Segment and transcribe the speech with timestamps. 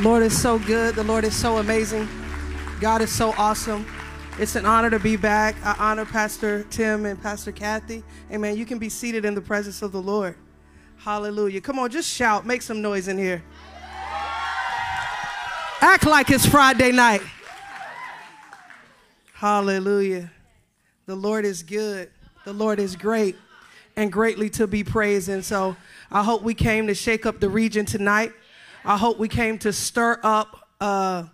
[0.00, 0.94] Lord is so good.
[0.94, 2.08] The Lord is so amazing.
[2.80, 3.84] God is so awesome.
[4.38, 5.54] It's an honor to be back.
[5.62, 8.02] I honor Pastor Tim and Pastor Kathy.
[8.32, 8.56] Amen.
[8.56, 10.36] You can be seated in the presence of the Lord.
[10.96, 11.60] Hallelujah.
[11.60, 12.46] Come on, just shout.
[12.46, 13.42] Make some noise in here.
[15.82, 17.20] Act like it's Friday night.
[19.34, 20.30] Hallelujah.
[21.04, 22.08] The Lord is good.
[22.46, 23.36] The Lord is great
[23.96, 25.28] and greatly to be praised.
[25.28, 25.76] And so
[26.10, 28.32] I hope we came to shake up the region tonight.
[28.82, 31.24] I hope we came to stir up uh,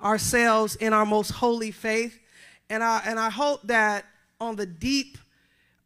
[0.00, 2.16] ourselves in our most holy faith.
[2.70, 4.04] And I, and I hope that
[4.40, 5.18] on the deep,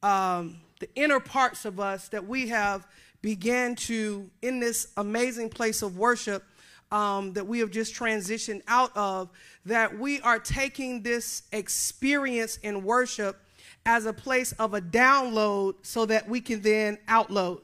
[0.03, 2.87] um, the inner parts of us, that we have
[3.23, 6.45] began to, in this amazing place of worship
[6.93, 9.31] um, that we have just transitioned out of,
[9.65, 13.41] that we are taking this experience in worship
[13.87, 17.63] as a place of a download so that we can then outload.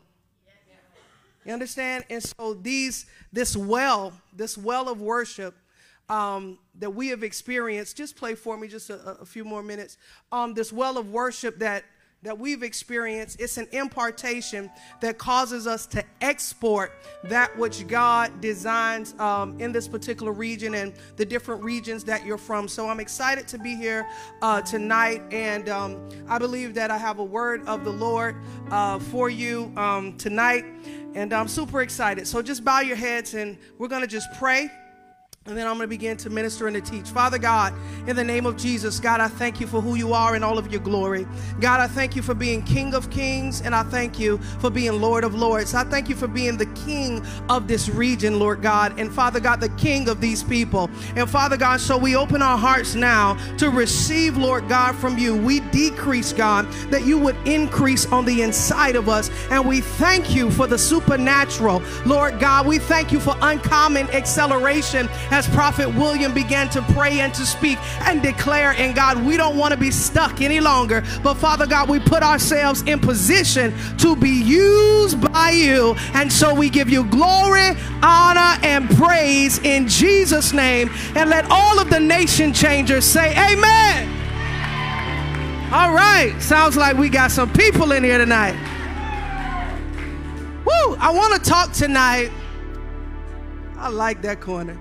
[1.44, 2.04] You understand?
[2.10, 5.54] And so these this well, this well of worship
[6.08, 7.96] um, that we have experienced.
[7.96, 9.98] Just play for me just a, a few more minutes.
[10.30, 11.84] Um, this well of worship that
[12.22, 14.70] that we've experienced, it's an impartation
[15.00, 16.92] that causes us to export
[17.24, 22.38] that which God designs um, in this particular region and the different regions that you're
[22.38, 22.68] from.
[22.68, 24.06] So I'm excited to be here
[24.40, 28.36] uh, tonight, and um, I believe that I have a word of the Lord
[28.70, 30.64] uh, for you um, tonight,
[31.14, 32.26] and I'm super excited.
[32.26, 34.70] So just bow your heads, and we're going to just pray.
[35.44, 37.08] And then I'm going to begin to minister and to teach.
[37.08, 37.74] Father God,
[38.06, 40.56] in the name of Jesus, God, I thank you for who you are in all
[40.56, 41.26] of your glory.
[41.58, 45.00] God, I thank you for being King of Kings, and I thank you for being
[45.00, 45.74] Lord of Lords.
[45.74, 49.60] I thank you for being the King of this region, Lord God, and Father God,
[49.60, 50.88] the King of these people.
[51.16, 55.34] And Father God, so we open our hearts now to receive, Lord God, from you.
[55.36, 59.28] We decrease, God, that you would increase on the inside of us.
[59.50, 62.64] And we thank you for the supernatural, Lord God.
[62.64, 67.78] We thank you for uncommon acceleration as Prophet William began to pray and to speak
[68.02, 71.02] and declare, and God, we don't want to be stuck any longer.
[71.22, 75.94] But Father God, we put ourselves in position to be used by you.
[76.14, 77.70] And so we give you glory,
[78.02, 80.90] honor, and praise in Jesus' name.
[81.16, 84.08] And let all of the nation changers say, Amen.
[85.72, 86.36] All right.
[86.40, 88.52] Sounds like we got some people in here tonight.
[90.66, 90.96] Woo!
[90.96, 92.30] I want to talk tonight.
[93.78, 94.78] I like that corner.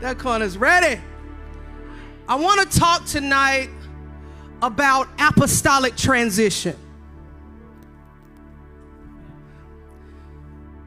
[0.00, 1.00] That corner's ready.
[2.28, 3.70] I want to talk tonight
[4.60, 6.76] about apostolic transition.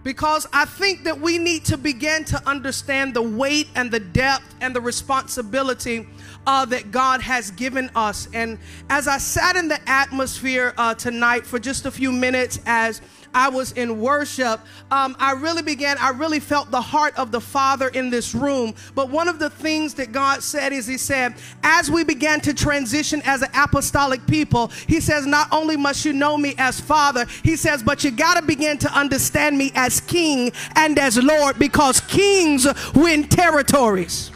[0.03, 4.55] Because I think that we need to begin to understand the weight and the depth
[4.61, 6.07] and the responsibility
[6.47, 8.27] uh, that God has given us.
[8.33, 8.59] And
[8.89, 13.01] as I sat in the atmosphere uh, tonight for just a few minutes, as
[13.33, 14.59] I was in worship,
[14.91, 18.73] um, I really began, I really felt the heart of the Father in this room.
[18.95, 22.53] But one of the things that God said is, He said, as we began to
[22.53, 27.25] transition as an apostolic people, He says, not only must you know me as Father,
[27.43, 31.59] He says, but you got to begin to understand me as King and as Lord
[31.59, 34.31] because kings win territories.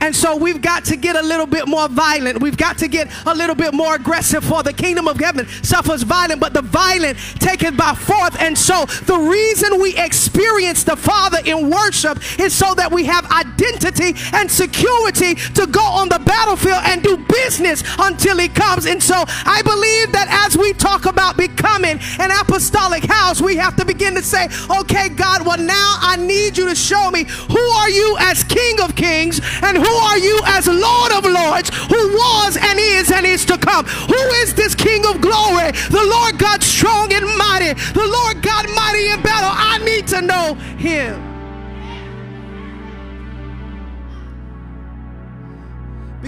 [0.00, 2.40] And so we've got to get a little bit more violent.
[2.40, 6.02] We've got to get a little bit more aggressive for the kingdom of heaven suffers
[6.02, 8.36] violent, but the violent taken by force.
[8.38, 13.24] And so the reason we experience the Father in worship is so that we have
[13.30, 18.86] identity and security to go on the battlefield and do business until He comes.
[18.86, 23.76] And so I believe that as we talk about becoming an apostolic house, we have
[23.76, 24.48] to begin to say,
[24.80, 28.80] okay, God, well, now I need you to show me who are you as King
[28.80, 33.10] of Kings and who who are you as Lord of Lords, who was and is
[33.10, 33.86] and is to come?
[33.86, 35.72] Who is this King of glory?
[35.90, 39.52] The Lord God strong and mighty, the Lord God mighty in battle.
[39.52, 41.27] I need to know him.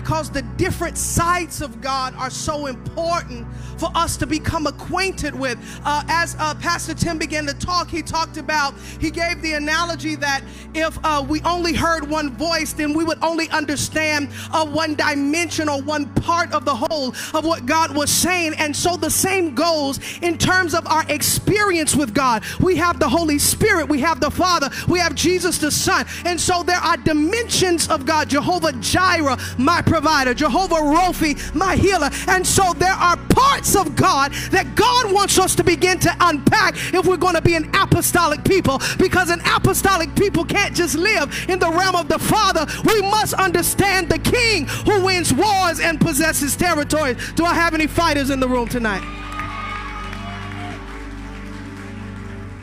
[0.01, 3.47] Because the different sides of God are so important
[3.79, 5.59] for us to become acquainted with.
[5.85, 10.15] Uh, as uh, Pastor Tim began to talk, he talked about, he gave the analogy
[10.17, 10.43] that
[10.75, 15.83] if uh, we only heard one voice, then we would only understand one dimension or
[15.83, 18.55] one part of the whole of what God was saying.
[18.59, 22.43] And so the same goes in terms of our experience with God.
[22.61, 26.07] We have the Holy Spirit, we have the Father, we have Jesus the Son.
[26.25, 32.11] And so there are dimensions of God, Jehovah Jireh, my provider, Jehovah Rophi, my healer.
[32.29, 36.77] And so there are parts of God that God wants us to begin to unpack
[36.95, 41.47] if we're going to be an apostolic people because an apostolic people can't just live
[41.49, 42.67] in the realm of the Father.
[42.85, 47.17] We must understand the King who wins wars and possesses territories.
[47.35, 49.03] Do I have any fighters in the room tonight?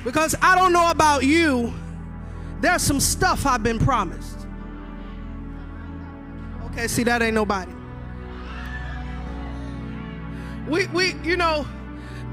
[0.06, 1.74] Because I don't know about you,
[2.62, 4.37] there's some stuff I've been promised.
[6.78, 7.72] Okay, see, that ain't nobody.
[10.70, 11.66] We, we, you know,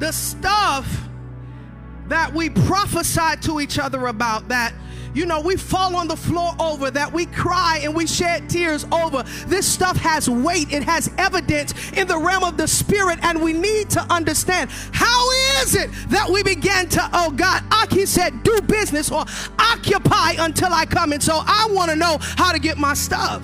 [0.01, 1.09] the stuff
[2.09, 4.75] that we prophesy to each other about that
[5.15, 8.85] you know, we fall on the floor over, that we cry and we shed tears
[8.91, 9.23] over.
[9.47, 13.53] This stuff has weight, it has evidence in the realm of the spirit, and we
[13.53, 15.31] need to understand how
[15.63, 19.25] is it that we began to, oh God, Aki said, do business or
[19.57, 21.13] occupy until I come.
[21.13, 23.41] And so I want to know how to get my stuff.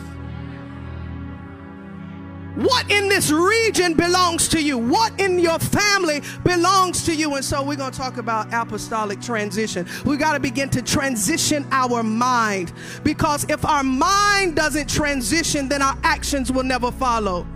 [2.61, 4.77] What in this region belongs to you?
[4.77, 7.35] What in your family belongs to you?
[7.35, 9.89] And so we're going to talk about apostolic transition.
[10.05, 15.81] We got to begin to transition our mind because if our mind doesn't transition, then
[15.81, 17.47] our actions will never follow.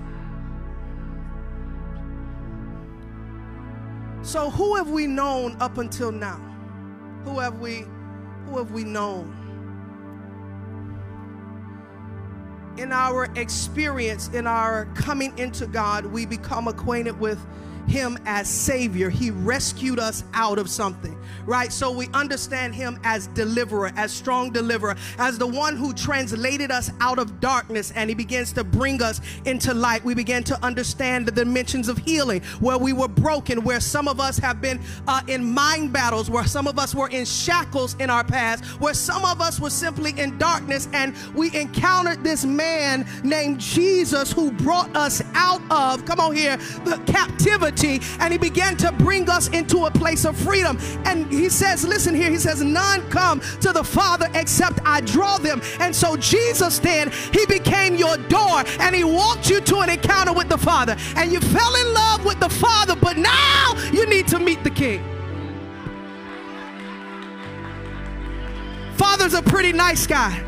[4.22, 6.40] So who have we known up until now?
[7.24, 7.84] Who have we
[8.46, 9.43] who have we known?
[12.76, 17.44] In our experience, in our coming into God, we become acquainted with
[17.86, 19.10] him as Savior.
[19.10, 21.16] He rescued us out of something,
[21.46, 21.72] right?
[21.72, 26.90] So we understand him as deliverer, as strong deliverer, as the one who translated us
[27.00, 30.04] out of darkness and he begins to bring us into light.
[30.04, 34.20] We begin to understand the dimensions of healing where we were broken, where some of
[34.20, 38.10] us have been uh, in mind battles, where some of us were in shackles in
[38.10, 43.06] our past, where some of us were simply in darkness and we encountered this man
[43.22, 48.76] named Jesus who brought us out of, come on here, the captivity and he began
[48.76, 50.78] to bring us into a place of freedom.
[51.04, 55.38] And he says, listen here, he says, none come to the Father except I draw
[55.38, 55.60] them.
[55.80, 60.32] And so Jesus then, he became your door and he walked you to an encounter
[60.32, 60.96] with the Father.
[61.16, 64.70] And you fell in love with the Father, but now you need to meet the
[64.70, 65.02] King.
[68.96, 70.42] Father's a pretty nice guy.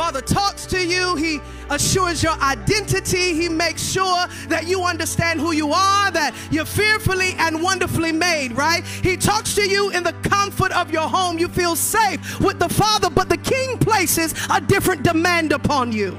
[0.00, 5.52] Father talks to you, He assures your identity, He makes sure that you understand who
[5.52, 8.82] you are, that you're fearfully and wonderfully made, right?
[8.82, 11.38] He talks to you in the comfort of your home.
[11.38, 16.18] You feel safe with the Father, but the King places a different demand upon you.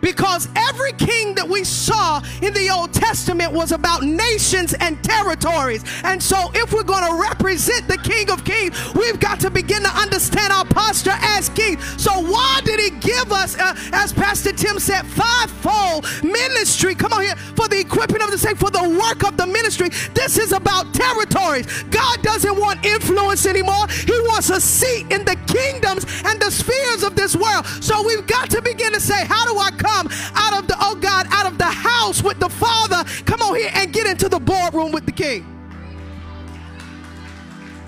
[0.00, 5.84] Because every king that we saw in the Old Testament was about nations and territories.
[6.04, 9.82] And so, if we're going to represent the King of Kings, we've got to begin
[9.82, 11.80] to understand our posture as king.
[11.96, 16.94] So, why did he give us, uh, as Pastor Tim said, fivefold ministry?
[16.94, 19.88] Come on here, for the equipping of the saints, for the work of the ministry.
[20.14, 21.66] This is about territories.
[21.90, 27.02] God doesn't want influence anymore, He wants a seat in the kingdoms and the spheres
[27.02, 27.66] of this world.
[27.82, 29.87] So, we've got to begin to say, How do I come?
[29.88, 33.04] Come out of the, oh God, out of the house with the Father.
[33.24, 35.54] Come on here and get into the boardroom with the King.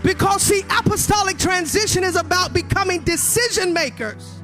[0.03, 4.37] Because, see, apostolic transition is about becoming decision makers.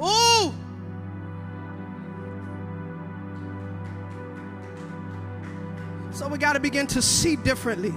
[0.00, 0.54] Ooh.
[6.12, 7.92] So we got to begin to see differently.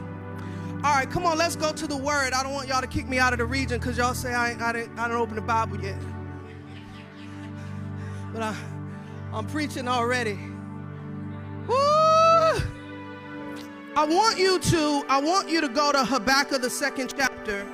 [0.81, 2.31] All right, come on, let's go to the word.
[2.31, 4.69] I don't want y'all to kick me out of the region because y'all say I,
[4.69, 5.97] I, didn't, I didn't open the Bible yet.
[8.31, 8.55] But I,
[9.33, 10.39] I'm preaching already.
[11.67, 11.75] Woo!
[11.75, 12.61] I
[14.07, 17.67] want you to, I want you to go to Habakkuk, the second chapter.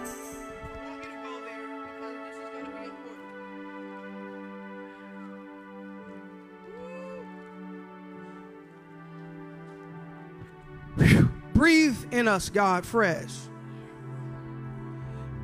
[11.55, 13.33] Breathe in us, God, fresh.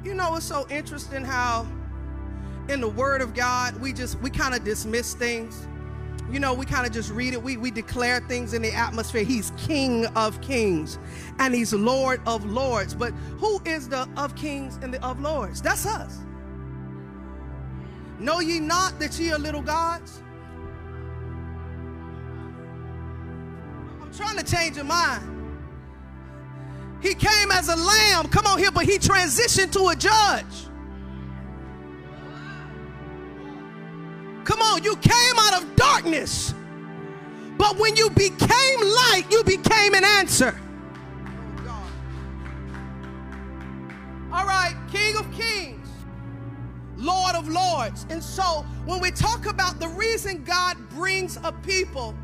[0.04, 1.66] You know, it's so interesting how
[2.68, 5.68] in the Word of God, we just, we kind of dismiss things.
[6.30, 7.42] You know, we kind of just read it.
[7.42, 9.24] We, we declare things in the atmosphere.
[9.24, 11.00] He's King of kings
[11.40, 12.94] and He's Lord of lords.
[12.94, 15.62] But who is the of kings and the of lords?
[15.62, 16.20] That's us.
[18.20, 20.22] Know ye not that ye are little gods?
[24.02, 25.41] I'm trying to change your mind.
[27.02, 28.28] He came as a lamb.
[28.28, 30.68] Come on here, but he transitioned to a judge.
[34.44, 36.54] Come on, you came out of darkness.
[37.58, 40.60] But when you became light, you became an answer.
[44.34, 45.90] All right, King of Kings,
[46.98, 48.06] Lord of Lords.
[48.10, 52.16] And so when we talk about the reason God brings a people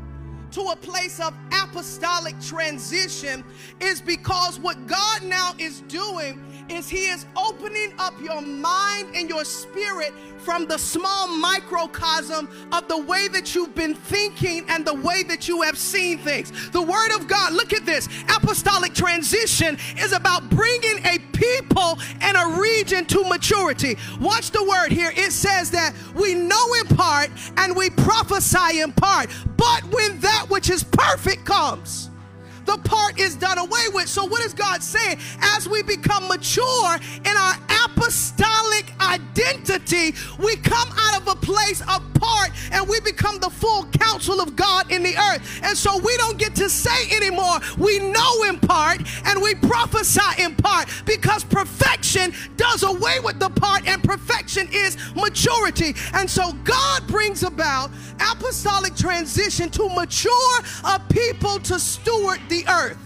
[0.52, 3.44] to a place of apostolic transition
[3.80, 9.28] is because what God now is doing is He is opening up your mind and
[9.28, 14.94] your spirit from the small microcosm of the way that you've been thinking and the
[14.94, 16.70] way that you have seen things.
[16.70, 22.36] The Word of God, look at this apostolic transition is about bringing a people and
[22.36, 23.96] a region to maturity.
[24.20, 25.12] Watch the word here.
[25.14, 30.46] It says that we know in part and we prophesy in part, but when that
[30.48, 32.10] which is perfect comes,
[32.68, 34.08] the part is done away with.
[34.08, 35.18] So, what is God saying?
[35.40, 37.54] As we become mature in our
[37.86, 43.86] apostolic identity, we come out of a place of part and we become the full
[43.86, 45.60] counsel of God in the earth.
[45.62, 50.42] And so, we don't get to say anymore, we know in part and we prophesy
[50.42, 55.94] in part because perfection does away with the part and perfection is maturity.
[56.12, 62.98] And so, God brings about apostolic transition to mature a people to steward the earth.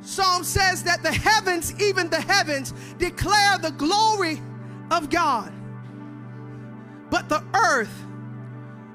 [0.00, 4.40] Psalm says that the heavens, even the heavens, declare the glory
[4.90, 5.52] of God.
[7.10, 7.92] But the earth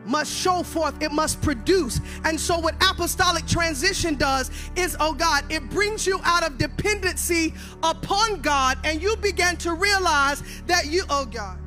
[0.06, 2.00] must show forth, it must produce.
[2.26, 7.54] And so, what apostolic transition does is, oh God, it brings you out of dependency
[7.84, 11.58] upon God, and you begin to realize that you, oh God,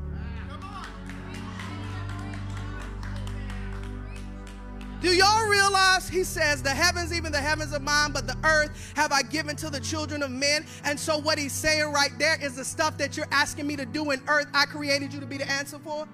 [5.06, 8.92] Do y'all realize he says, The heavens, even the heavens of mine, but the earth
[8.96, 10.66] have I given to the children of men?
[10.82, 13.86] And so, what he's saying right there is the stuff that you're asking me to
[13.86, 16.08] do in earth, I created you to be the answer for.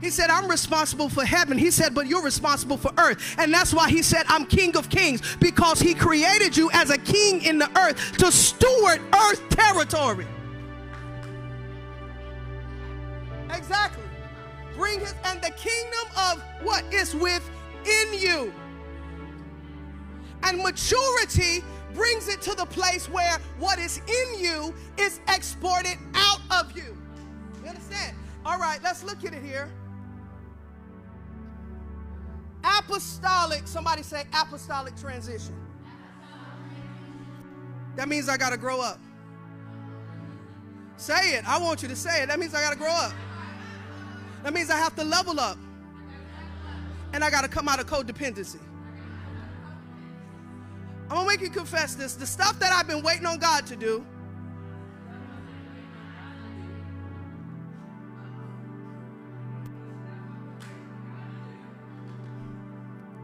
[0.00, 1.58] He said, I'm responsible for heaven.
[1.58, 3.34] He said, but you're responsible for earth.
[3.38, 6.98] And that's why he said, I'm king of kings, because he created you as a
[6.98, 10.28] king in the earth to steward earth territory.
[13.50, 13.95] Exactly
[14.86, 18.52] bring his, and the kingdom of what is within you.
[20.44, 26.40] And maturity brings it to the place where what is in you is exported out
[26.50, 26.96] of you.
[27.62, 28.16] You understand?
[28.44, 29.68] All right, let's look at it here.
[32.62, 35.54] Apostolic, somebody say apostolic transition.
[37.96, 39.00] That means I got to grow up.
[40.96, 41.48] Say it.
[41.48, 42.28] I want you to say it.
[42.28, 43.12] That means I got to grow up.
[44.46, 45.58] That means I have to level up.
[47.12, 48.60] And I got to come out of codependency.
[51.10, 52.14] I'm going to make you confess this.
[52.14, 54.06] The stuff that I've been waiting on God to do,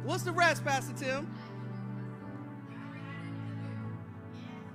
[0.02, 1.32] What's the rest, Pastor Tim?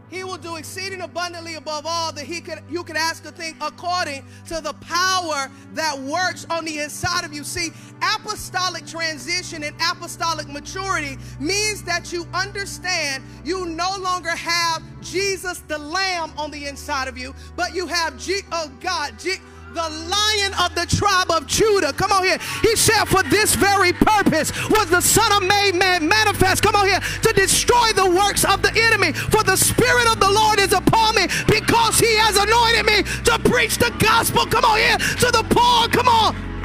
[0.10, 3.56] He will do exceeding abundantly above all that he could you could ask a thing
[3.60, 7.44] according to the power that works on the inside of you.
[7.44, 7.72] See,
[8.02, 15.78] apostolic transition and apostolic maturity means that you understand you no longer have Jesus the
[15.78, 19.36] Lamb on the inside of you, but you have G oh God, G
[19.74, 21.94] the lion of the tribe of Judah.
[21.94, 22.38] Come on here.
[22.62, 26.64] He said, For this very purpose was the Son of Man manifest.
[26.64, 27.00] Come on here.
[27.00, 29.14] To destroy the works of the enemy.
[29.14, 33.40] For the Spirit of the Lord is upon me because he has anointed me to
[33.50, 34.46] preach the gospel.
[34.46, 34.98] Come on here.
[34.98, 35.88] To the poor.
[35.90, 36.57] Come on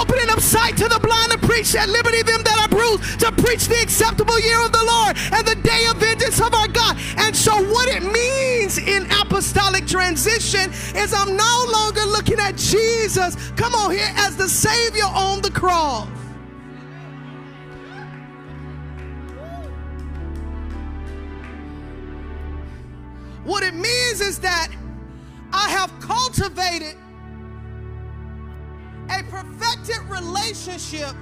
[0.00, 3.32] opening up sight to the blind to preach at liberty them that are bruised, to
[3.32, 6.96] preach the acceptable year of the Lord and the day of vengeance of our God.
[7.16, 13.36] And so, what it means in apostolic transition is I'm no longer looking at Jesus,
[13.52, 16.08] come on here, as the Savior on the cross.
[23.44, 24.68] What it means is that
[25.52, 26.96] I have cultivated
[29.10, 31.14] a perfected relationship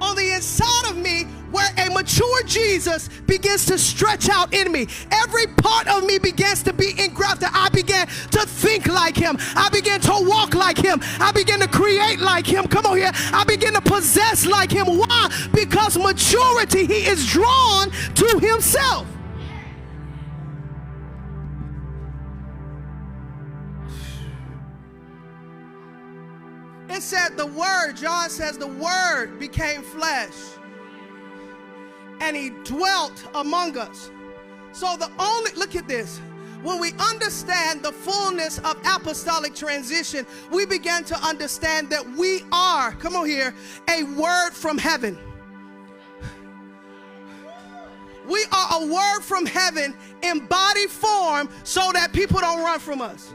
[0.00, 4.86] on the inside of me where a mature Jesus begins to stretch out in me.
[5.10, 7.48] Every part of me begins to be engrafted.
[7.52, 9.36] I began to think like him.
[9.56, 11.00] I began to walk like him.
[11.18, 12.68] I began to create like him.
[12.68, 13.10] Come on here.
[13.14, 14.86] I begin to possess like him.
[14.86, 15.48] Why?
[15.52, 19.06] Because maturity, he is drawn to himself.
[26.98, 30.34] It said the word, John says the word became flesh
[32.20, 34.10] and he dwelt among us.
[34.72, 36.18] So the only, look at this.
[36.64, 42.90] When we understand the fullness of apostolic transition, we begin to understand that we are,
[42.90, 43.54] come on here,
[43.88, 45.16] a word from heaven.
[48.28, 53.00] We are a word from heaven in body form so that people don't run from
[53.00, 53.34] us.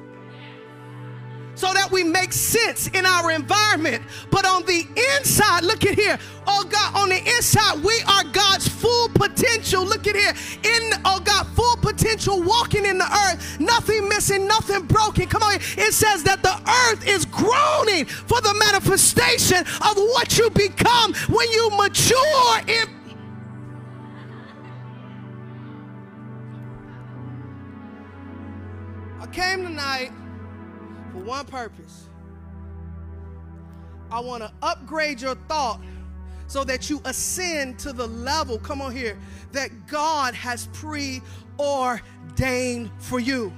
[1.56, 4.04] So that we make sense in our environment.
[4.32, 6.18] But on the inside, look at here.
[6.48, 9.86] Oh God, on the inside, we are God's full potential.
[9.86, 10.34] Look at here.
[10.64, 13.60] In, oh God, full potential walking in the earth.
[13.60, 15.28] Nothing missing, nothing broken.
[15.28, 15.56] Come on.
[15.56, 16.56] It says that the
[16.90, 22.90] earth is groaning for the manifestation of what you become when you mature in.
[29.22, 30.12] I came tonight
[31.14, 32.10] for one purpose.
[34.12, 35.80] I want to upgrade your thought
[36.48, 39.18] so that you ascend to the level, come on here,
[39.54, 41.22] that God has preordained
[43.00, 43.54] for you.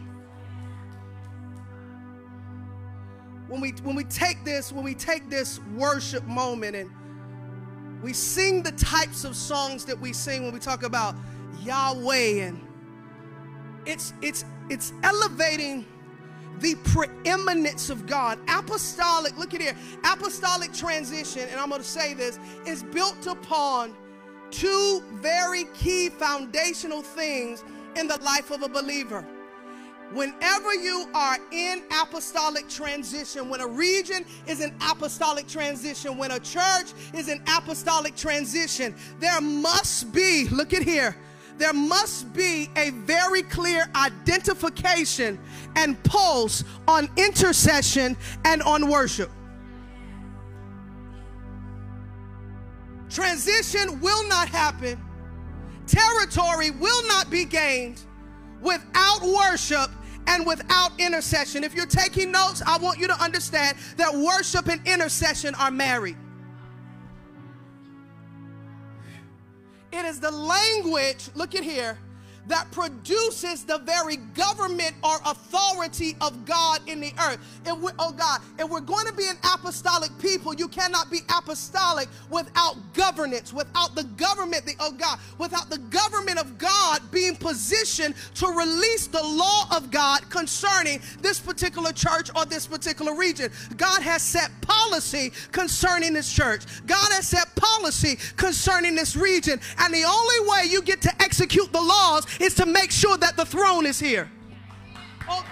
[3.48, 6.92] When we when we take this, when we take this worship moment and
[8.02, 11.16] we sing the types of songs that we sing when we talk about
[11.64, 12.60] Yahweh and
[13.86, 15.86] it's it's it's elevating
[16.60, 18.40] the preeminence of God.
[18.48, 19.76] Apostolic, look at here.
[20.04, 23.94] Apostolic transition, and I'm going to say this, is built upon
[24.52, 27.64] two very key foundational things
[27.96, 29.26] in the life of a believer.
[30.14, 36.40] Whenever you are in apostolic transition, when a region is in apostolic transition, when a
[36.40, 41.18] church is in apostolic transition, there must be, look at here,
[41.58, 45.40] there must be a very clear identification
[45.76, 49.32] and pulse on intercession and on worship.
[53.10, 55.00] Transition will not happen,
[55.88, 58.02] territory will not be gained
[58.62, 59.90] without worship
[60.28, 61.64] and without intercession.
[61.64, 66.18] If you're taking notes, I want you to understand that worship and intercession are married.
[70.06, 71.98] It is the language, look at here,
[72.48, 77.40] that produces the very government or authority of God in the earth.
[77.66, 81.20] If we, oh God, if we're going to be an apostolic people, you cannot be
[81.38, 87.36] apostolic without governance, without the government, the, oh God, without the government of God being
[87.36, 93.52] positioned to release the law of God concerning this particular church or this particular region.
[93.78, 96.64] God has set policy concerning this church.
[96.86, 99.60] God has set policy concerning this region.
[99.80, 103.38] And the only way you get to execute the laws is to make sure that
[103.38, 104.30] the throne is here.
[105.30, 105.46] Oh,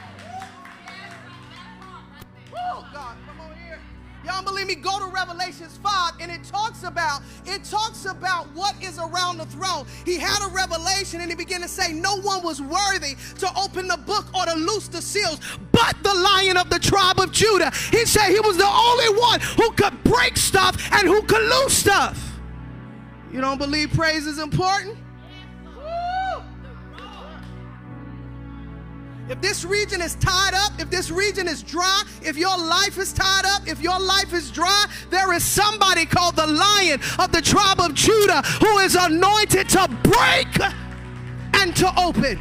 [2.56, 3.80] oh God, come on here.
[4.26, 4.76] Y'all believe me?
[4.76, 9.46] Go to Revelations 5 and it talks about it talks about what is around the
[9.48, 9.86] throne.
[10.06, 13.88] He had a revelation and he began to say no one was worthy to open
[13.88, 15.40] the book or to loose the seals
[15.72, 17.72] but the lion of the tribe of Judah.
[17.92, 21.74] He said he was the only one who could break stuff and who could loose
[21.74, 22.40] stuff.
[23.32, 24.98] You don't believe praise is important?
[29.30, 33.14] If this region is tied up, if this region is dry, if your life is
[33.14, 37.42] tied up, if your life is dry, there is somebody called the lion of the
[37.42, 40.48] tribe of Judah who is anointed to break
[41.54, 42.38] and to open.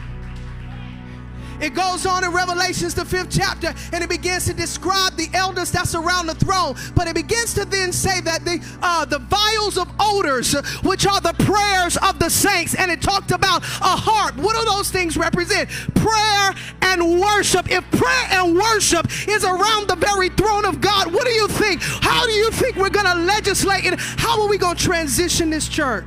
[1.62, 5.70] It goes on in Revelations, the fifth chapter, and it begins to describe the elders
[5.70, 6.75] that's around the throne.
[6.96, 11.20] But it begins to then say that the uh, the vials of odors, which are
[11.20, 14.37] the prayers of the saints, and it talked about a harp.
[14.38, 15.70] What do those things represent?
[15.94, 17.70] Prayer and worship.
[17.70, 21.81] If prayer and worship is around the very throne of God, what do you think?
[21.81, 24.01] How do you think we're going to legislate it?
[24.01, 26.07] How are we going to transition this church?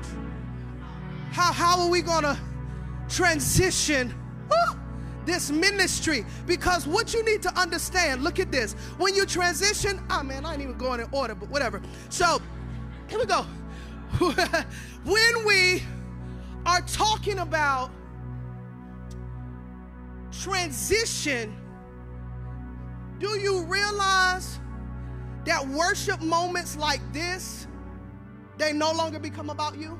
[1.31, 2.37] How, how are we going to
[3.07, 4.13] transition?
[5.25, 6.25] This ministry.
[6.45, 8.73] Because what you need to understand look at this.
[8.97, 11.81] When you transition oh man i ain't even going in order but whatever.
[12.09, 12.41] So
[13.07, 13.45] here we go.
[15.03, 15.83] When we
[16.65, 17.91] are talking about
[20.31, 21.55] transition
[23.19, 24.59] do you realize
[25.45, 27.67] that worship moments like this
[28.57, 29.99] they no longer become about you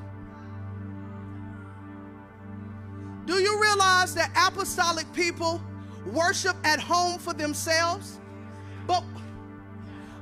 [3.26, 5.60] Do you realize that apostolic people
[6.12, 8.20] worship at home for themselves?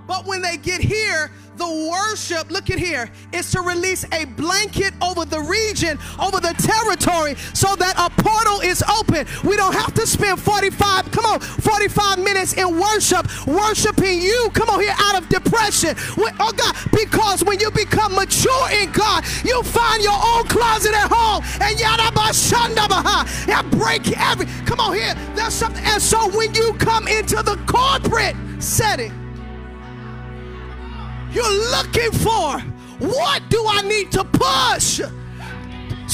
[0.07, 4.93] But when they get here, the worship, look at here, is to release a blanket
[5.01, 9.27] over the region, over the territory, so that a portal is open.
[9.45, 14.69] We don't have to spend 45, come on, 45 minutes in worship, worshiping you, come
[14.69, 15.95] on here, out of depression.
[16.41, 21.11] Oh God, because when you become mature in God, you find your own closet at
[21.11, 21.75] home, and
[23.49, 25.85] and break every, come on here, there's something.
[25.85, 29.24] And so when you come into the corporate setting,
[31.35, 32.61] you're looking for
[32.99, 35.01] what do I need to push?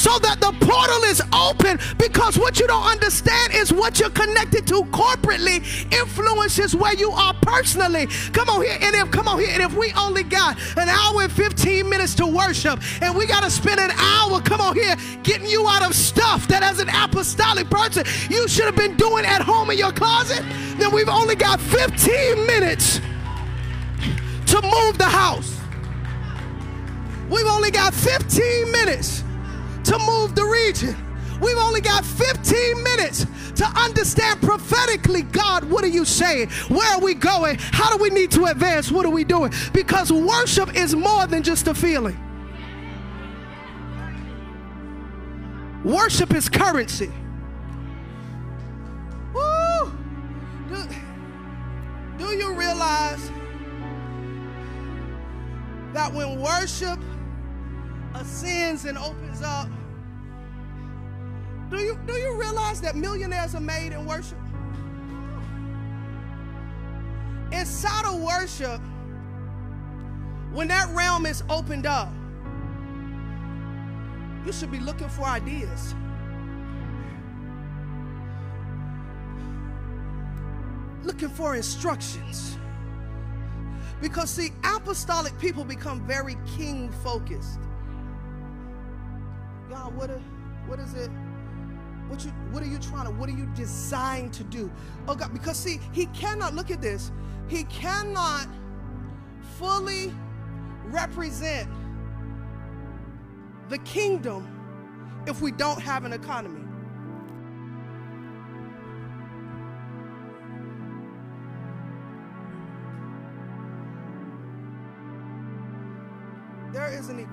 [0.01, 4.65] so that the portal is open because what you don't understand is what you're connected
[4.65, 5.61] to corporately
[5.93, 8.07] influences where you are personally.
[8.33, 11.21] Come on here, and if come on here, and if we only got an hour
[11.21, 14.95] and 15 minutes to worship, and we got to spend an hour, come on here,
[15.21, 19.23] getting you out of stuff that as an apostolic person you should have been doing
[19.23, 20.43] at home in your closet,
[20.79, 23.01] then we've only got 15 minutes
[24.51, 25.57] to move the house.
[27.29, 29.23] We've only got 15 minutes
[29.85, 30.93] to move the region.
[31.39, 36.49] We've only got 15 minutes to understand prophetically, God, what are you saying?
[36.67, 37.59] Where are we going?
[37.59, 38.91] How do we need to advance?
[38.91, 39.53] What are we doing?
[39.71, 42.19] Because worship is more than just a feeling.
[45.85, 47.11] Worship is currency.
[49.33, 49.91] Woo!
[50.69, 50.83] Do,
[52.17, 53.31] do you realize
[55.93, 56.99] that when worship
[58.13, 59.69] ascends and opens up,
[61.69, 64.37] do you, do you realize that millionaires are made in worship?
[67.51, 68.81] Inside of worship,
[70.51, 72.11] when that realm is opened up,
[74.45, 75.95] you should be looking for ideas.
[81.03, 82.57] Looking for instructions.
[84.01, 87.59] Because, see, apostolic people become very king focused.
[89.69, 90.19] God, what, a,
[90.67, 91.09] what is it?
[92.07, 94.69] What, you, what are you trying to, what are you designed to do?
[95.07, 97.11] Oh God, because see, he cannot, look at this,
[97.47, 98.47] he cannot
[99.57, 100.13] fully
[100.85, 101.69] represent
[103.69, 104.45] the kingdom
[105.25, 106.60] if we don't have an economy.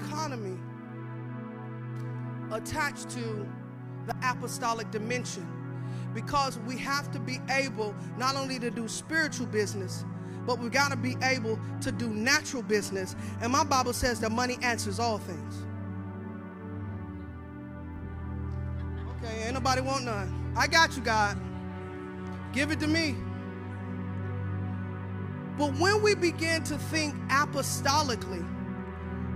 [0.00, 0.58] Economy
[2.50, 3.46] attached to
[4.06, 5.46] the apostolic dimension
[6.14, 10.04] because we have to be able not only to do spiritual business,
[10.46, 13.14] but we've got to be able to do natural business.
[13.42, 15.54] And my Bible says that money answers all things.
[19.18, 20.52] Okay, ain't nobody want none.
[20.56, 21.38] I got you, God.
[22.52, 23.14] Give it to me.
[25.58, 28.46] But when we begin to think apostolically,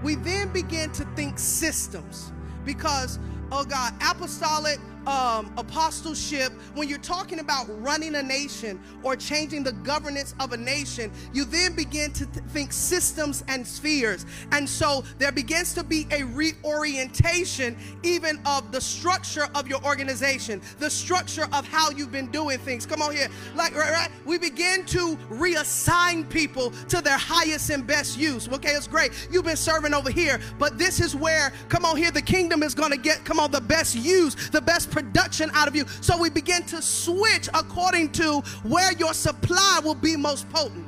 [0.02, 2.32] we then begin to think systems
[2.64, 3.18] because,
[3.50, 9.72] oh God, apostolic um, apostleship, when you're talking about running a nation or changing the
[9.72, 14.26] governance of a nation, you then begin to th- think systems and spheres.
[14.52, 20.62] And so there begins to be a reorientation even of the structure of your organization,
[20.78, 22.86] the structure of how you've been doing things.
[22.86, 23.28] Come on here.
[23.54, 24.10] Like, right, right?
[24.24, 28.48] We begin to reassign people to their highest and best use.
[28.48, 29.28] Okay, it's great.
[29.30, 32.74] You've been serving over here, but this is where, come on here, the kingdom is
[32.74, 35.84] going to get, come on, the best use, the best production out of you.
[36.00, 40.86] So we begin to switch according to where your supply will be most potent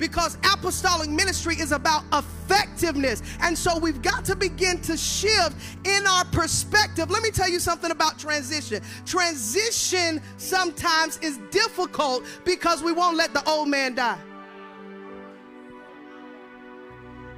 [0.00, 3.22] because apostolic ministry is about effectiveness.
[3.42, 7.10] And so we've got to begin to shift in our perspective.
[7.10, 8.82] Let me tell you something about transition.
[9.04, 14.18] Transition sometimes is difficult because we won't let the old man die.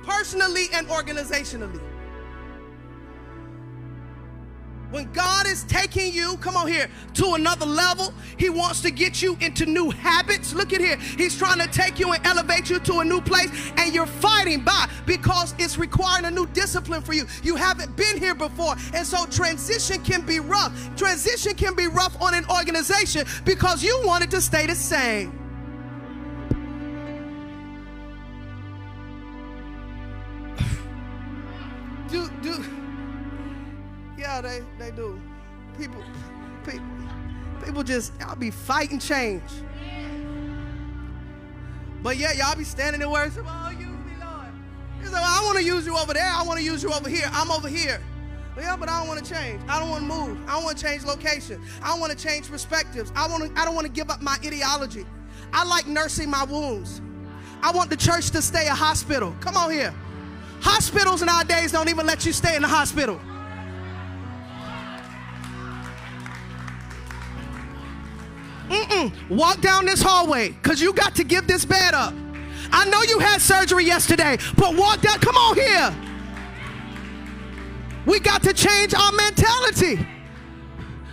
[0.04, 1.91] Personally and organizationally.
[4.92, 9.22] When God is taking you, come on here, to another level, He wants to get
[9.22, 10.52] you into new habits.
[10.52, 10.96] Look at here.
[10.96, 14.60] He's trying to take you and elevate you to a new place, and you're fighting
[14.60, 17.26] by because it's requiring a new discipline for you.
[17.42, 18.76] You haven't been here before.
[18.92, 20.72] And so transition can be rough.
[20.94, 25.41] Transition can be rough on an organization because you want it to stay the same.
[37.82, 39.42] People just, y'all be fighting change.
[42.02, 43.44] But yeah, y'all be standing there worship.
[43.46, 45.12] Oh, use me, Lord.
[45.12, 46.26] Well, I want to use you over there.
[46.26, 47.28] I want to use you over here.
[47.32, 48.00] I'm over here.
[48.56, 49.62] Yeah, but I don't want to change.
[49.68, 50.48] I don't want to move.
[50.48, 51.62] I don't want to change location.
[51.82, 53.12] I don't want to change perspectives.
[53.14, 55.06] I want to, I don't want to give up my ideology.
[55.52, 57.00] I like nursing my wounds.
[57.62, 59.34] I want the church to stay a hospital.
[59.40, 59.94] Come on here.
[60.60, 63.20] Hospitals nowadays don't even let you stay in the hospital.
[68.72, 69.28] Mm-mm.
[69.28, 72.14] Walk down this hallway because you got to give this bed up.
[72.72, 75.18] I know you had surgery yesterday, but walk down.
[75.18, 75.94] Come on here.
[78.06, 80.06] We got to change our mentality.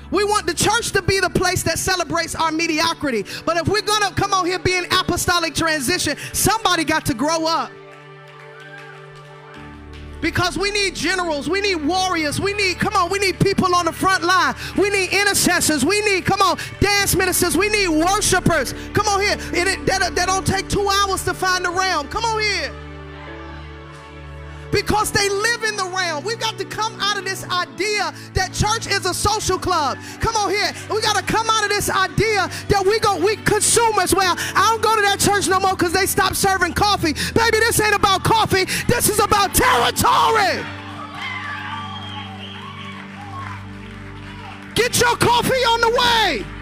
[0.09, 3.25] We want the church to be the place that celebrates our mediocrity.
[3.45, 7.13] But if we're going to come on here be an apostolic transition, somebody got to
[7.13, 7.71] grow up.
[10.21, 13.85] Because we need generals, we need warriors, we need, come on, we need people on
[13.85, 18.73] the front line, we need intercessors, we need, come on, dance ministers, we need worshipers.
[18.93, 19.37] Come on here.
[19.53, 22.07] It, it, that, that don't take two hours to find the realm.
[22.09, 22.88] Come on here
[24.71, 26.23] because they live in the realm.
[26.23, 29.97] We've got to come out of this idea that church is a social club.
[30.19, 30.71] Come on here.
[30.89, 34.13] We got to come out of this idea that we go we consumers.
[34.13, 37.13] Well, I don't go to that church no more because they stopped serving coffee.
[37.13, 38.65] Baby, this ain't about coffee.
[38.87, 40.65] This is about territory.
[44.75, 46.58] Get your coffee on the way.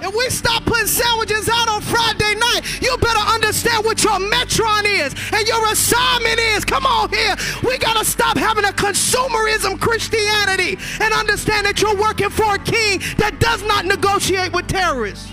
[0.00, 4.84] If we stop putting sandwiches out on Friday night, you better understand what your metron
[4.84, 6.64] is and your assignment is.
[6.64, 7.34] Come on here.
[7.64, 12.58] We got to stop having a consumerism Christianity and understand that you're working for a
[12.58, 15.32] king that does not negotiate with terrorists.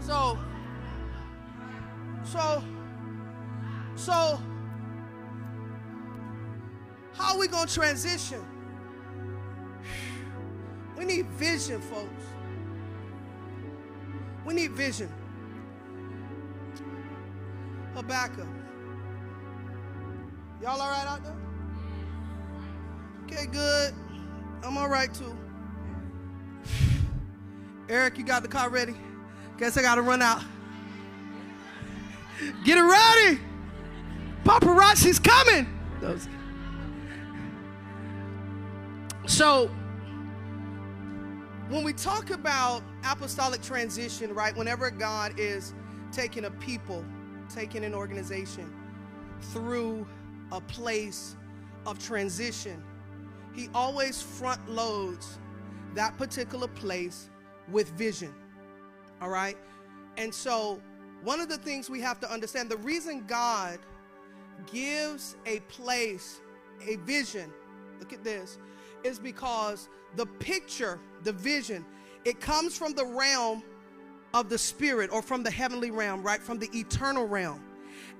[0.00, 0.38] So,
[2.24, 2.62] so,
[3.94, 4.40] so,
[7.22, 8.44] how are we going to transition?
[10.98, 12.24] We need vision, folks.
[14.44, 15.08] We need vision.
[17.94, 18.46] Habakkuk.
[20.60, 21.36] Y'all all right out there?
[23.24, 23.94] Okay, good.
[24.64, 25.36] I'm all right too.
[27.88, 28.94] Eric, you got the car ready?
[29.58, 30.42] Guess I got to run out.
[32.64, 33.40] Get it ready.
[34.44, 35.68] Paparazzi's coming.
[39.32, 39.70] So,
[41.70, 45.72] when we talk about apostolic transition, right, whenever God is
[46.12, 47.02] taking a people,
[47.48, 48.70] taking an organization
[49.40, 50.06] through
[50.52, 51.36] a place
[51.86, 52.84] of transition,
[53.54, 55.38] he always front loads
[55.94, 57.30] that particular place
[57.70, 58.34] with vision.
[59.22, 59.56] All right?
[60.18, 60.78] And so,
[61.22, 63.78] one of the things we have to understand the reason God
[64.70, 66.42] gives a place,
[66.86, 67.50] a vision,
[67.98, 68.58] look at this,
[69.04, 71.84] is because the picture, the vision,
[72.24, 73.62] it comes from the realm
[74.34, 76.40] of the spirit or from the heavenly realm, right?
[76.40, 77.62] From the eternal realm.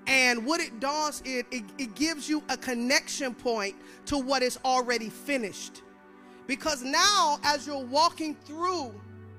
[0.07, 4.59] And what it does, it, it, it gives you a connection point to what is
[4.65, 5.83] already finished.
[6.47, 8.93] Because now, as you're walking through,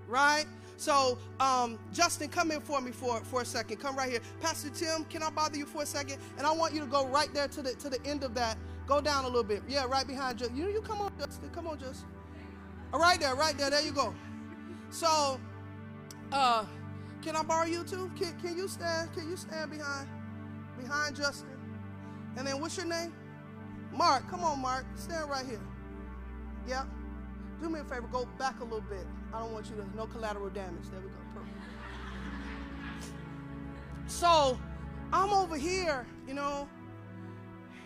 [0.07, 0.45] right?
[0.77, 3.77] So, um, Justin, come in for me for, for a second.
[3.77, 4.19] Come right here.
[4.41, 6.17] Pastor Tim, can I bother you for a second?
[6.37, 8.57] And I want you to go right there to the to the end of that
[8.87, 9.63] Go down a little bit.
[9.67, 10.49] Yeah, right behind you.
[10.53, 11.49] You, you come on, Justin.
[11.51, 12.09] Come on, Justin.
[12.91, 13.69] All right there, right there.
[13.69, 14.13] There you go.
[14.89, 15.39] So,
[16.31, 16.65] uh,
[17.21, 18.11] can I borrow you too?
[18.17, 19.13] Can, can you stand?
[19.13, 20.07] Can you stand behind
[20.77, 21.49] behind Justin?
[22.37, 23.13] And then what's your name?
[23.91, 24.29] Mark.
[24.29, 24.85] Come on, Mark.
[24.95, 25.61] Stand right here.
[26.67, 26.87] Yep.
[27.61, 28.07] Do me a favor.
[28.11, 29.05] Go back a little bit.
[29.33, 30.89] I don't want you to no collateral damage.
[30.91, 31.15] There we go.
[31.33, 33.13] Perfect.
[34.07, 34.59] So,
[35.11, 36.67] I'm over here, you know,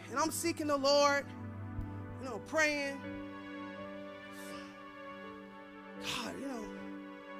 [0.09, 1.25] and I'm seeking the Lord,
[2.21, 2.99] you know, praying.
[6.03, 6.63] God, you know,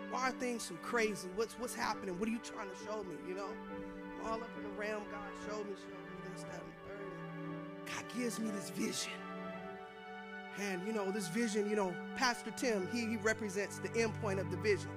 [0.10, 1.30] why are things so crazy?
[1.36, 2.17] What's what's happening?
[2.19, 3.15] What are you trying to show me?
[3.27, 3.49] You know,
[4.21, 5.03] I'm all up in the realm.
[5.12, 7.93] God showed me, showed me this, that, and third.
[7.93, 9.13] God gives me this vision.
[10.60, 14.39] And you know, this vision, you know, Pastor Tim, he, he represents the end point
[14.39, 14.89] of the vision,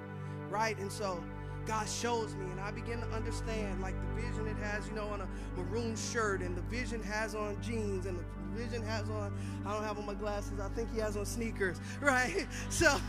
[0.48, 0.78] right?
[0.78, 1.22] And so
[1.66, 5.08] God shows me, and I begin to understand like the vision it has, you know,
[5.08, 8.24] on a maroon shirt, and the vision has on jeans, and the
[8.58, 9.32] vision has on,
[9.64, 12.46] I don't have on my glasses, I think he has on sneakers, right?
[12.68, 13.00] So,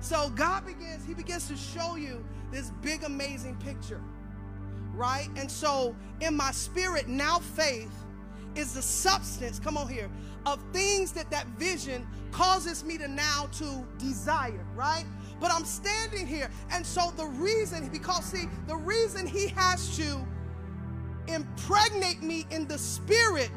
[0.00, 4.00] so God begins, he begins to show you this big, amazing picture,
[4.94, 5.28] right?
[5.36, 7.92] And so in my spirit, now faith
[8.54, 10.10] is the substance, come on here,
[10.46, 15.04] of things that that vision causes me to now to desire, right?
[15.40, 16.50] But I'm standing here.
[16.70, 20.24] And so the reason, because see, the reason he has to
[21.28, 23.50] impregnate me in the spirit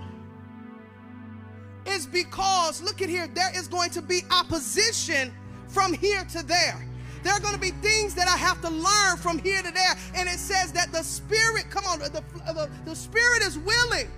[1.86, 5.34] is because, look at here, there is going to be opposition
[5.68, 6.88] from here to there.
[7.24, 9.96] There are going to be things that I have to learn from here to there.
[10.16, 14.10] And it says that the spirit, come on, the, the, the spirit is willing,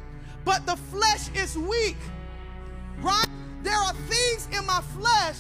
[0.44, 1.98] but the flesh is weak.
[3.00, 3.26] Right?
[3.64, 5.38] There are things in my flesh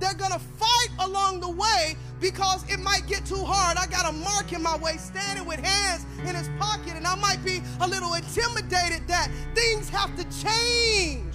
[0.00, 3.76] they're going to fight along the way because it might get too hard.
[3.76, 7.14] I got a mark in my way standing with hands in his pocket, and I
[7.16, 11.34] might be a little intimidated that things have to change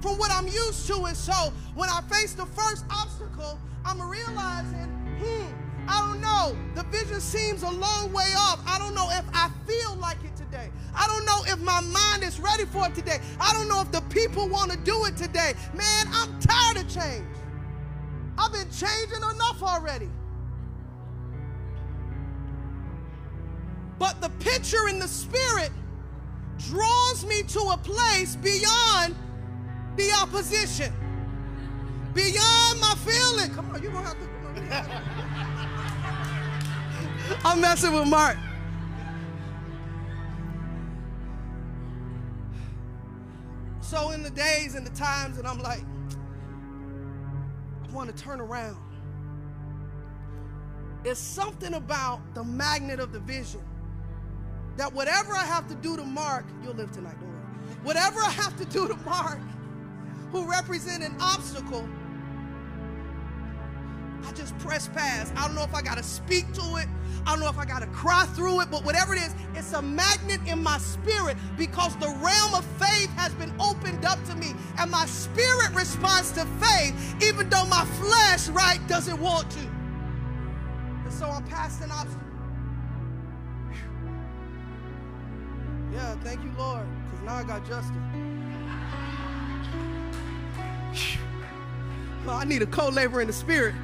[0.00, 1.04] from what I'm used to.
[1.04, 4.88] And so when I face the first obstacle, I'm realizing,
[5.20, 5.46] hmm,
[5.88, 6.56] I don't know.
[6.74, 8.60] The vision seems a long way off.
[8.66, 10.70] I don't know if I feel like it today.
[10.96, 13.20] I don't know if my mind is ready for it today.
[13.38, 15.52] I don't know if the people want to do it today.
[15.74, 17.26] Man, I'm tired of change.
[18.38, 20.08] I've been changing enough already.
[23.98, 25.70] But the picture in the spirit
[26.58, 29.14] draws me to a place beyond
[29.96, 30.92] the opposition,
[32.14, 33.54] beyond my feeling.
[33.54, 34.26] Come on, you're going to have to.
[37.44, 38.36] I'm messing with Mark.
[43.86, 45.84] So, in the days and the times that I'm like,
[47.88, 48.76] I want to turn around,
[51.04, 53.60] it's something about the magnet of the vision
[54.76, 57.76] that whatever I have to do to Mark, you'll live tonight, worry.
[57.84, 59.38] Whatever I have to do to Mark,
[60.32, 61.88] who represent an obstacle,
[64.26, 65.32] I just press past.
[65.36, 66.88] I don't know if I got to speak to it.
[67.24, 69.72] I don't know if I got to cry through it, but whatever it is, it's
[69.72, 74.34] a magnet in my spirit because the realm of faith has been opened up to
[74.34, 74.54] me.
[74.78, 79.60] And my spirit responds to faith, even though my flesh, right, doesn't want to.
[79.60, 82.22] And so I'm past an obstacle.
[85.92, 88.02] Yeah, thank you, Lord, because now I got Justin.
[92.26, 93.74] Well, I need a co-laborer in the spirit.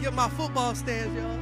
[0.00, 1.36] Get my football stands, y'all.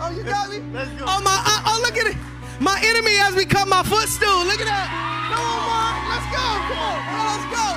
[0.00, 0.60] Oh, you got me?
[0.72, 1.04] Let's go.
[1.06, 2.16] Oh, my, oh, oh, look at it.
[2.58, 4.44] My enemy has become my footstool.
[4.48, 4.88] Look at that.
[5.28, 5.96] Come on, Mark.
[6.08, 6.40] Let's go.
[6.72, 6.96] Come on.
[7.28, 7.68] Let's go.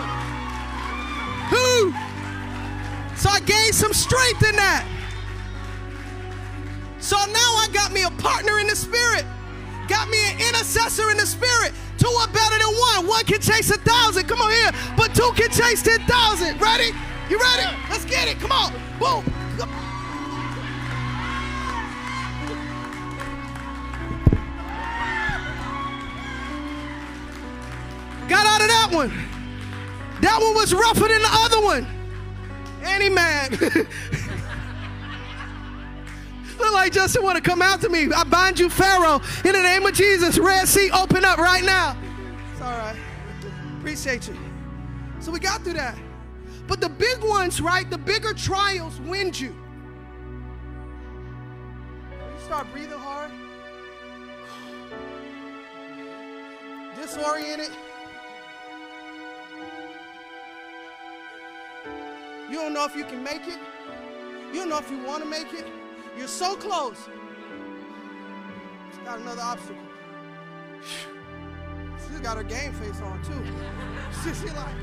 [1.52, 1.92] Who?
[3.20, 4.88] So I gained some strength in that.
[7.00, 9.26] So now I got me a partner in the spirit.
[9.90, 11.74] Got me an intercessor in the spirit.
[11.98, 13.08] Two are better than one.
[13.08, 14.28] One can chase a thousand.
[14.28, 14.72] Come on here.
[14.96, 16.08] But two can chase 10,000.
[16.62, 16.96] Ready?
[17.30, 17.68] You ready?
[17.90, 18.40] Let's get it.
[18.40, 18.89] Come on.
[19.00, 19.24] Boom.
[28.28, 29.12] Got out of that one.
[30.22, 31.88] That one was rougher than the other one.
[32.84, 33.52] Any man.
[36.60, 38.10] Look like Justin want to come out to me.
[38.14, 40.38] I bind you, Pharaoh, in the name of Jesus.
[40.38, 41.96] Red Sea, open up right now.
[42.52, 42.98] It's all right.
[43.80, 44.36] Appreciate you.
[45.22, 45.98] So we got through that.
[46.70, 47.90] But the big ones, right?
[47.90, 49.56] The bigger trials wind you.
[52.12, 53.32] You start breathing hard,
[56.96, 57.72] disoriented.
[62.52, 63.58] You don't know if you can make it.
[64.54, 65.66] You don't know if you want to make it.
[66.16, 67.10] You're so close.
[68.92, 69.76] She's got another obstacle.
[72.08, 73.44] She's got her game face on too.
[74.24, 74.76] She's like,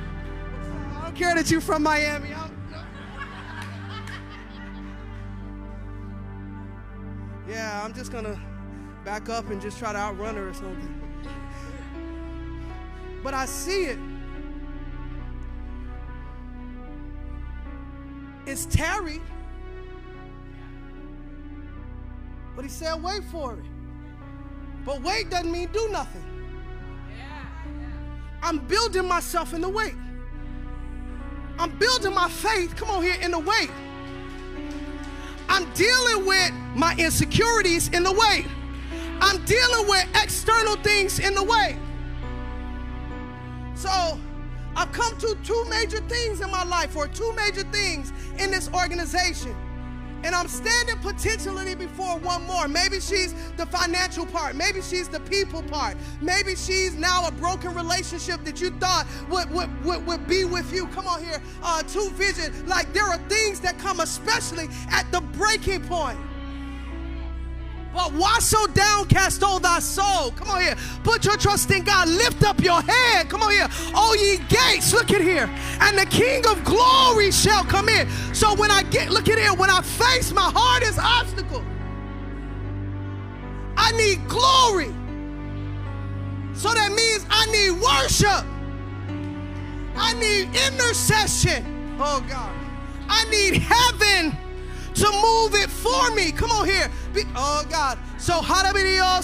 [1.06, 2.32] don't care that you're from Miami.
[2.32, 2.52] I'm-
[7.48, 8.36] yeah, I'm just gonna
[9.04, 11.00] back up and just try to outrun her or something.
[13.22, 13.98] But I see it.
[18.46, 19.22] It's tarried.
[22.56, 23.64] But he said, wait for it.
[24.84, 26.24] But wait doesn't mean do nothing.
[28.42, 29.94] I'm building myself in the wait.
[31.58, 33.70] I'm building my faith, come on here, in the wait.
[35.48, 38.46] I'm dealing with my insecurities in the wait.
[39.20, 41.78] I'm dealing with external things in the way.
[43.74, 44.20] So
[44.76, 48.68] I've come to two major things in my life, or two major things in this
[48.74, 49.56] organization.
[50.26, 52.66] And I'm standing potentially before one more.
[52.66, 54.56] Maybe she's the financial part.
[54.56, 55.96] Maybe she's the people part.
[56.20, 60.72] Maybe she's now a broken relationship that you thought would, would, would, would be with
[60.72, 60.88] you.
[60.88, 61.40] Come on here.
[61.62, 62.66] Uh, two vision.
[62.66, 66.18] Like there are things that come especially at the breaking point.
[67.96, 70.30] But why so downcast, O thy soul?
[70.32, 70.76] Come on here.
[71.02, 72.08] Put your trust in God.
[72.08, 73.30] Lift up your head.
[73.30, 73.68] Come on here.
[73.94, 75.48] All ye gates, look at here.
[75.80, 78.06] And the King of glory shall come in.
[78.34, 81.64] So when I get, look at here, when I face my hardest obstacle,
[83.78, 84.94] I need glory.
[86.52, 88.44] So that means I need worship.
[89.96, 91.96] I need intercession.
[91.98, 92.54] Oh God.
[93.08, 94.36] I need heaven
[94.96, 96.32] to move it for me.
[96.32, 96.90] Come on here.
[97.34, 97.98] Oh God.
[98.18, 99.20] So how do we the O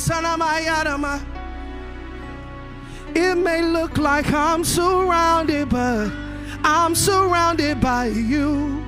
[3.14, 6.11] it may look like I'm surrounded, but
[6.64, 8.83] I'm surrounded by you.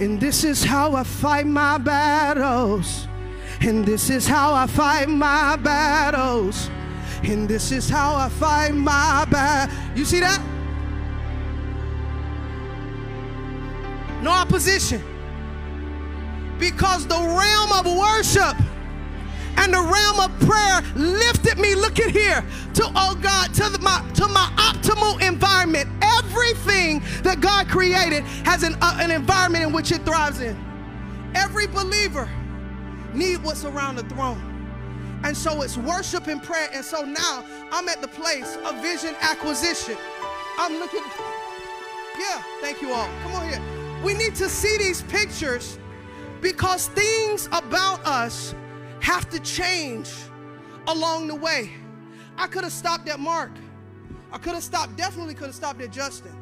[0.00, 3.06] And this is how I fight my battles.
[3.60, 6.68] And this is how I fight my battles.
[7.22, 9.74] And this is how I fight my battle.
[9.94, 10.40] You see that?
[14.22, 15.15] no opposition.
[16.58, 18.56] Because the realm of worship
[19.58, 22.44] and the realm of prayer lifted me, look at here,
[22.74, 25.88] to oh God, to the, my to my optimal environment.
[26.02, 30.56] Everything that God created has an, uh, an environment in which it thrives in.
[31.34, 32.28] Every believer
[33.14, 34.52] need what's around the throne.
[35.24, 36.68] And so it's worship and prayer.
[36.72, 39.96] And so now I'm at the place of vision acquisition.
[40.58, 41.02] I'm looking.
[42.18, 43.08] Yeah, thank you all.
[43.22, 43.60] Come on here.
[44.04, 45.78] We need to see these pictures
[46.40, 48.54] because things about us
[49.00, 50.12] have to change
[50.88, 51.72] along the way.
[52.36, 53.52] I could have stopped at Mark.
[54.32, 56.34] I could have stopped, definitely could have stopped at Justin.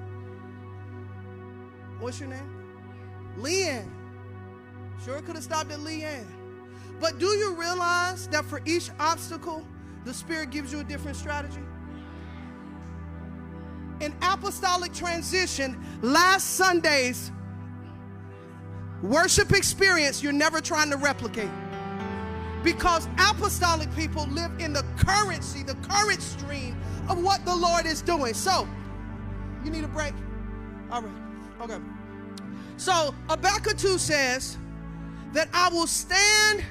[2.01, 2.51] What's your name?
[3.39, 3.91] Leanne.
[5.05, 6.27] Sure could have stopped at Leanne.
[7.01, 9.67] But do you realize that for each obstacle,
[10.05, 11.61] the Spirit gives you a different strategy?
[14.01, 17.31] In apostolic transition, last Sunday's
[19.05, 21.51] worship experience, you're never trying to replicate.
[22.63, 26.77] Because apostolic people live in the currency, the current stream
[27.09, 28.33] of what the Lord is doing.
[28.33, 28.67] So,
[29.63, 30.15] you need a break?
[30.91, 31.13] All right.
[31.61, 31.79] Okay.
[32.79, 34.57] So, Habakkuk 2 says
[35.33, 36.65] that I will stand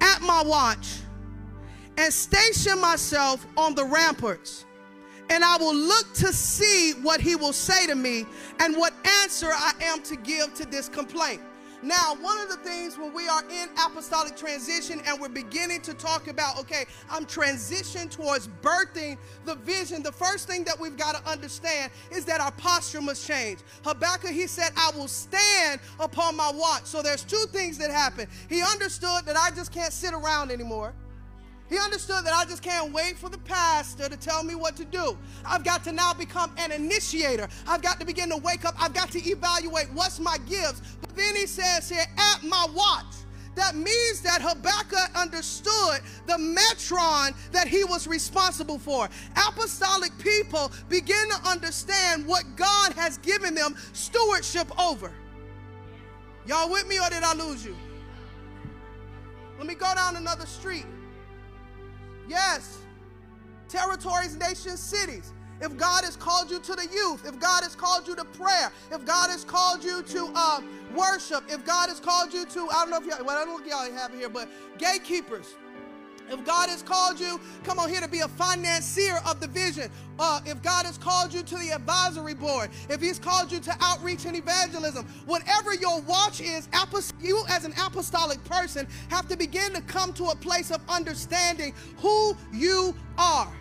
[0.00, 1.00] at my watch
[1.98, 4.64] and station myself on the ramparts.
[5.28, 8.26] And I will look to see what he will say to me
[8.60, 11.42] and what answer I am to give to this complaint.
[11.82, 15.94] Now, one of the things when we are in apostolic transition and we're beginning to
[15.94, 21.22] talk about, okay, I'm transitioning towards birthing the vision, the first thing that we've got
[21.22, 23.60] to understand is that our posture must change.
[23.84, 26.86] Habakkuk, he said, I will stand upon my watch.
[26.86, 28.26] So there's two things that happen.
[28.48, 30.94] He understood that I just can't sit around anymore.
[31.68, 34.84] He understood that I just can't wait for the pastor to tell me what to
[34.84, 35.18] do.
[35.44, 37.48] I've got to now become an initiator.
[37.66, 38.74] I've got to begin to wake up.
[38.78, 40.80] I've got to evaluate what's my gifts.
[41.00, 43.16] But then he says here, at my watch.
[43.56, 49.08] That means that Habakkuk understood the metron that he was responsible for.
[49.48, 55.10] Apostolic people begin to understand what God has given them stewardship over.
[56.46, 57.74] Y'all with me or did I lose you?
[59.58, 60.84] Let me go down another street.
[62.28, 62.78] Yes.
[63.68, 65.32] Territories, nations, cities.
[65.60, 68.70] If God has called you to the youth, if God has called you to prayer,
[68.92, 70.60] if God has called you to uh,
[70.94, 73.56] worship, if God has called you to, I don't know if y'all, well, I don't
[73.56, 75.54] know if y'all have here, but gatekeepers.
[76.28, 79.90] If God has called you, come on here to be a financier of the vision.
[80.18, 83.76] Uh, if God has called you to the advisory board, if He's called you to
[83.80, 86.68] outreach and evangelism, whatever your watch is,
[87.20, 91.74] you as an apostolic person have to begin to come to a place of understanding
[91.98, 93.52] who you are.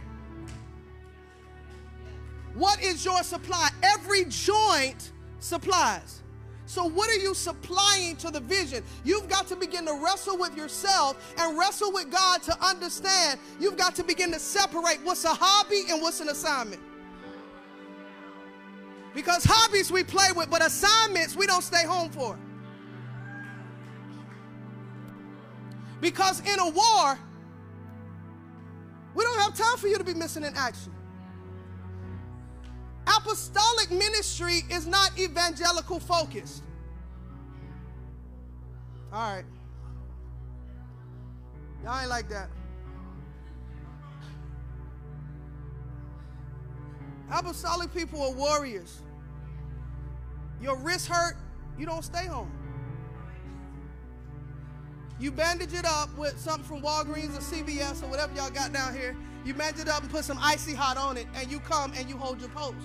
[2.56, 3.70] What is your supply?
[3.84, 6.22] Every joint supplies.
[6.68, 8.84] So, what are you supplying to the vision?
[9.04, 13.40] You've got to begin to wrestle with yourself and wrestle with God to understand.
[13.60, 16.82] You've got to begin to separate what's a hobby and what's an assignment.
[19.14, 22.38] Because hobbies we play with, but assignments we don't stay home for.
[26.02, 27.20] Because in a war,
[29.14, 30.92] we don't have time for you to be missing in action.
[33.26, 36.62] Apostolic ministry is not evangelical focused.
[39.12, 39.46] All right.
[41.84, 42.50] Y'all ain't like that.
[47.32, 49.02] Apostolic people are warriors.
[50.62, 51.36] Your wrist hurt,
[51.80, 52.52] you don't stay home.
[55.20, 58.94] You bandage it up with something from Walgreens or CVS or whatever y'all got down
[58.94, 59.18] here.
[59.44, 62.08] You bandage it up and put some icy hot on it, and you come and
[62.08, 62.76] you hold your post.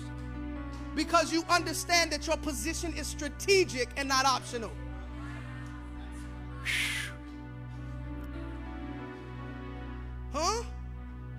[0.95, 4.71] Because you understand that your position is strategic and not optional.
[10.33, 10.63] Huh?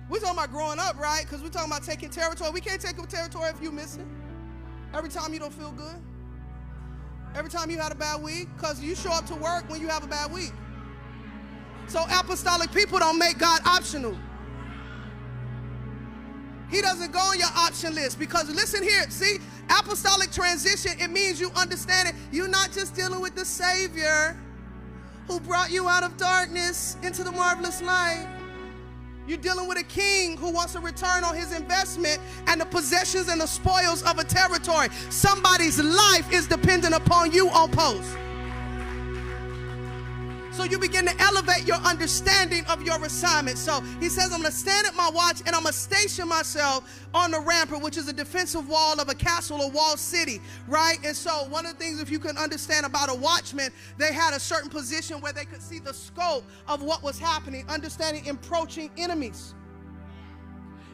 [0.09, 1.23] We're talking about growing up, right?
[1.23, 2.51] Because we're talking about taking territory.
[2.51, 4.05] We can't take territory if you miss it.
[4.93, 5.95] Every time you don't feel good.
[7.35, 8.47] Every time you had a bad week.
[8.55, 10.51] Because you show up to work when you have a bad week.
[11.87, 14.17] So apostolic people don't make God optional.
[16.73, 19.37] He doesn't go on your option list because listen here, see,
[19.69, 22.15] apostolic transition, it means you understand it.
[22.31, 24.35] You're not just dealing with the Savior
[25.27, 28.27] who brought you out of darkness into the marvelous light.
[29.27, 33.29] You're dealing with a king who wants a return on his investment and the possessions
[33.29, 34.87] and the spoils of a territory.
[35.11, 38.17] Somebody's life is dependent upon you on post.
[40.53, 43.57] So you begin to elevate your understanding of your assignment.
[43.57, 46.27] So he says, I'm going to stand at my watch and I'm going to station
[46.27, 50.39] myself on the rampart, which is a defensive wall of a castle or walled city,
[50.67, 50.99] right?
[51.03, 54.35] And so one of the things, if you can understand about a watchman, they had
[54.35, 58.91] a certain position where they could see the scope of what was happening, understanding approaching
[58.95, 59.55] enemies.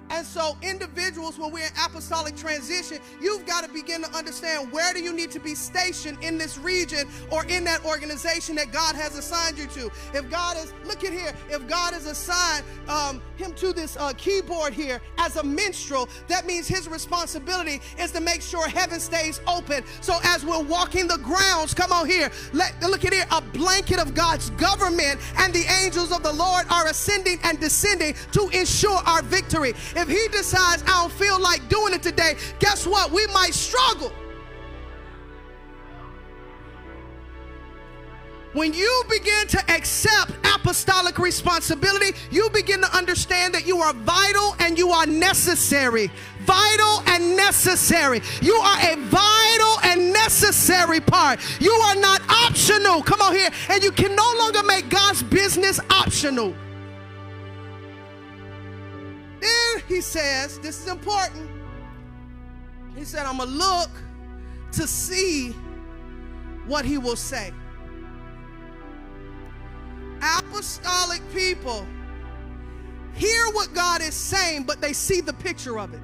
[0.09, 4.93] And so, individuals, when we're in apostolic transition, you've got to begin to understand where
[4.93, 8.95] do you need to be stationed in this region or in that organization that God
[8.95, 9.91] has assigned you to.
[10.13, 14.13] If God is, look at here, if God has assigned um, him to this uh,
[14.17, 19.39] keyboard here as a minstrel, that means his responsibility is to make sure heaven stays
[19.47, 19.83] open.
[20.01, 23.99] So, as we're walking the grounds, come on here, let, look at here, a blanket
[23.99, 28.97] of God's government and the angels of the Lord are ascending and descending to ensure
[29.05, 29.73] our victory.
[29.99, 33.11] If he decides, I don't feel like doing it today, guess what?
[33.11, 34.13] We might struggle.
[38.53, 44.55] When you begin to accept apostolic responsibility, you begin to understand that you are vital
[44.59, 46.09] and you are necessary.
[46.45, 48.21] Vital and necessary.
[48.41, 51.41] You are a vital and necessary part.
[51.59, 53.03] You are not optional.
[53.03, 53.49] Come on here.
[53.69, 56.55] And you can no longer make God's business optional.
[59.39, 61.49] Then he says, This is important.
[62.95, 63.89] He said, I'm going to look
[64.73, 65.51] to see
[66.67, 67.51] what he will say.
[70.21, 71.87] Apostolic people
[73.13, 76.01] hear what God is saying, but they see the picture of it.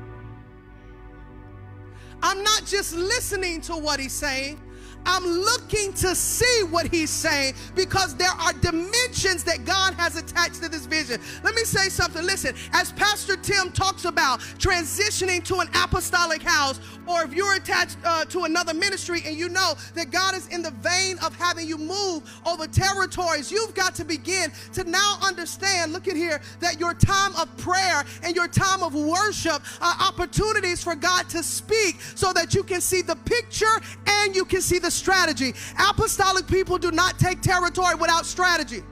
[2.21, 4.59] I'm not just listening to what he's saying,
[5.05, 10.61] I'm looking to see what he's saying because there are dimensions that God has attached
[10.63, 11.21] to this vision.
[11.43, 12.25] Let me say something.
[12.25, 17.97] Listen, as Pastor Tim talks about transitioning to an apostolic house, or if you're attached
[18.03, 21.67] uh, to another ministry and you know that God is in the vein of having
[21.67, 26.79] you move over territories, you've got to begin to now understand, look at here, that
[26.79, 32.01] your time of prayer and your time of worship are opportunities for God to speak
[32.15, 33.65] so that you can see the picture
[34.07, 35.53] and you can see the strategy.
[35.89, 38.83] Apostolic people do not take territory without strategy.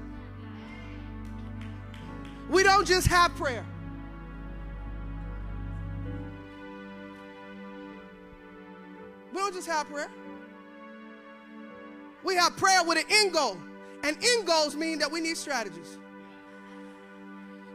[2.49, 3.65] We don't just have prayer.
[9.31, 10.09] We don't just have prayer.
[12.23, 13.57] We have prayer with an end goal.
[14.03, 15.97] And end goals mean that we need strategies.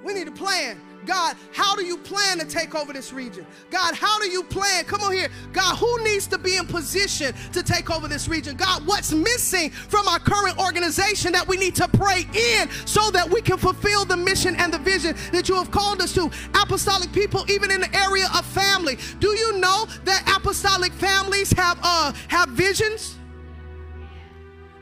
[0.04, 0.80] We need a plan.
[1.07, 3.46] God, how do you plan to take over this region?
[3.70, 4.84] God, how do you plan?
[4.84, 5.28] Come on here.
[5.53, 8.57] God, who needs to be in position to take over this region?
[8.57, 13.28] God, what's missing from our current organization that we need to pray in so that
[13.28, 16.30] we can fulfill the mission and the vision that you have called us to?
[16.55, 18.99] Apostolic people, even in the area of family.
[19.20, 23.16] Do you know that apostolic families have uh have visions?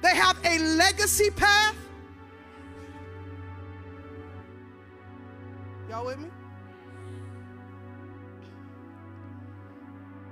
[0.02, 1.74] They have a legacy path.
[5.96, 6.28] Y'all with me?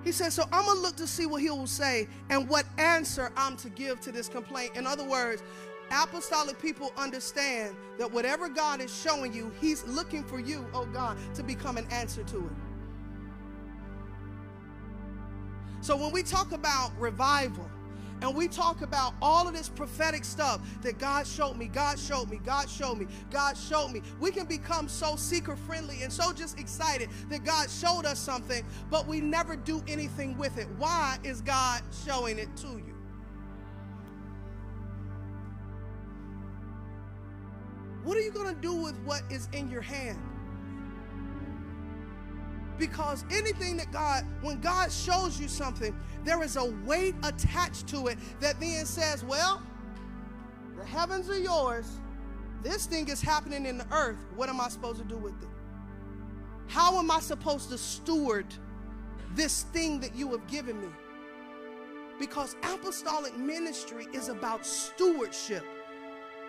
[0.04, 2.66] He says, So I'm going to look to see what he will say and what
[2.76, 4.76] answer I'm to give to this complaint.
[4.76, 5.42] In other words,
[5.90, 11.16] apostolic people understand that whatever God is showing you, he's looking for you, oh God,
[11.34, 12.52] to become an answer to it.
[15.80, 17.70] So when we talk about revival,
[18.25, 22.31] and we talk about all of this prophetic stuff that God showed me, God showed
[22.31, 24.01] me, God showed me, God showed me.
[24.18, 28.64] We can become so seeker friendly and so just excited that God showed us something,
[28.91, 30.66] but we never do anything with it.
[30.79, 32.95] Why is God showing it to you?
[38.05, 40.34] What are you going to do with what is in your hand?
[42.79, 48.09] Because anything that God, when God shows you something, there is a weight attached to
[48.09, 49.62] it that then says, well,
[50.77, 51.87] the heavens are yours.
[52.62, 54.18] This thing is happening in the earth.
[54.35, 55.49] What am I supposed to do with it?
[56.66, 58.47] How am I supposed to steward
[59.35, 60.89] this thing that you have given me?
[62.18, 65.64] Because apostolic ministry is about stewardship,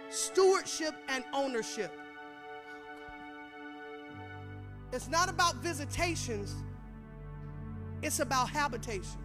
[0.10, 1.92] stewardship and ownership.
[4.92, 6.56] It's not about visitations,
[8.02, 9.18] it's about habitations.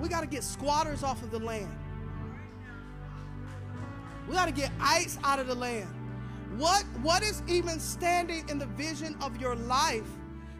[0.00, 1.78] We got to get squatters off of the land.
[4.28, 5.88] We got to get ice out of the land.
[6.56, 10.08] What, what is even standing in the vision of your life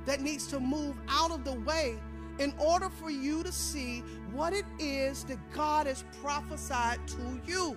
[0.06, 1.98] that needs to move out of the way
[2.38, 4.00] in order for you to see
[4.32, 7.76] what it is that God has prophesied to you?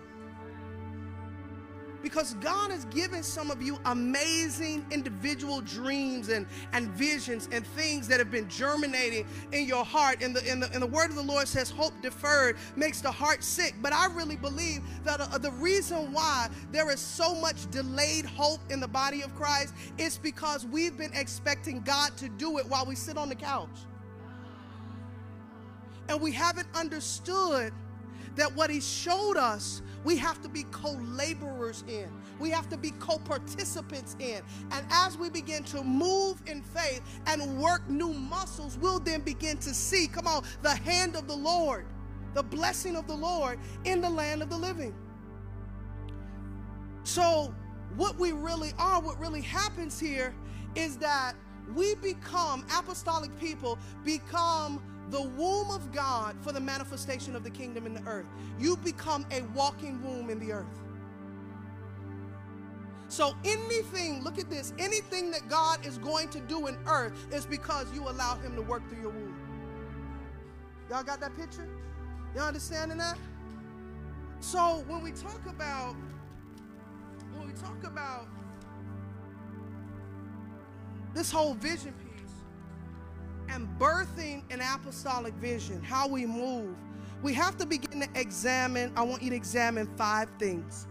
[2.01, 8.07] Because God has given some of you amazing individual dreams and, and visions and things
[8.07, 10.21] that have been germinating in your heart.
[10.21, 13.11] And the, in the, in the word of the Lord says, Hope deferred makes the
[13.11, 13.75] heart sick.
[13.81, 18.59] But I really believe that uh, the reason why there is so much delayed hope
[18.69, 22.85] in the body of Christ is because we've been expecting God to do it while
[22.85, 23.69] we sit on the couch.
[26.09, 27.73] And we haven't understood
[28.37, 32.09] that what he showed us, we have to be co laborers in.
[32.39, 34.41] We have to be co participants in.
[34.71, 39.57] And as we begin to move in faith and work new muscles, we'll then begin
[39.57, 41.85] to see, come on, the hand of the Lord,
[42.33, 44.95] the blessing of the Lord in the land of the living.
[47.03, 47.53] So,
[47.95, 50.33] what we really are, what really happens here
[50.75, 51.33] is that
[51.75, 57.85] we become, apostolic people, become the womb of God for the manifestation of the kingdom
[57.85, 58.25] in the earth.
[58.59, 60.65] You become a walking womb in the earth.
[63.09, 67.45] So anything, look at this, anything that God is going to do in earth is
[67.45, 69.35] because you allow him to work through your womb.
[70.89, 71.67] Y'all got that picture?
[72.35, 73.17] Y'all understanding that?
[74.41, 75.95] So when we talk about
[77.35, 78.27] when we talk about
[81.13, 82.06] this whole vision piece
[83.49, 86.75] and birthing an apostolic vision, how we move,
[87.21, 88.91] we have to begin to examine.
[88.95, 90.87] I want you to examine five things.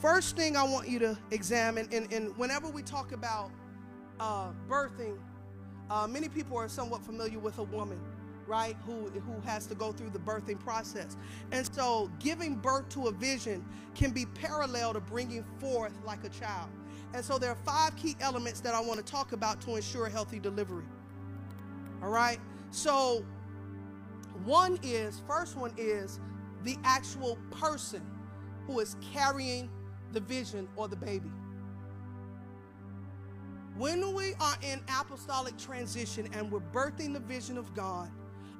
[0.00, 3.50] First thing I want you to examine, and, and whenever we talk about
[4.20, 5.18] uh, birthing,
[5.90, 8.00] uh, many people are somewhat familiar with a woman,
[8.46, 11.16] right, who, who has to go through the birthing process.
[11.50, 16.28] And so giving birth to a vision can be parallel to bringing forth like a
[16.28, 16.70] child.
[17.14, 20.08] And so there are five key elements that I want to talk about to ensure
[20.08, 20.84] healthy delivery.
[22.02, 22.38] All right?
[22.70, 23.24] So
[24.44, 26.20] one is, first one is
[26.64, 28.02] the actual person
[28.66, 29.70] who is carrying
[30.12, 31.30] the vision or the baby.
[33.76, 38.10] When we are in apostolic transition and we're birthing the vision of God,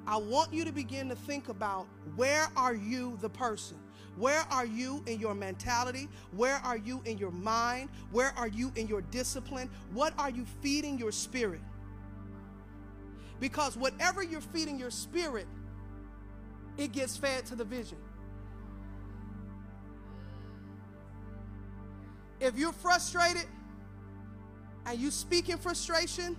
[0.07, 3.77] I want you to begin to think about where are you the person?
[4.19, 6.09] Where are you in your mentality?
[6.35, 7.89] Where are you in your mind?
[8.11, 9.69] Where are you in your discipline?
[9.93, 11.61] What are you feeding your spirit?
[13.39, 15.47] Because whatever you're feeding your spirit,
[16.77, 17.97] it gets fed to the vision.
[22.41, 23.45] If you're frustrated
[24.85, 26.35] and you speak in frustration,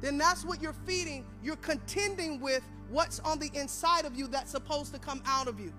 [0.00, 1.26] then that's what you're feeding.
[1.42, 5.58] You're contending with what's on the inside of you that's supposed to come out of
[5.58, 5.72] you.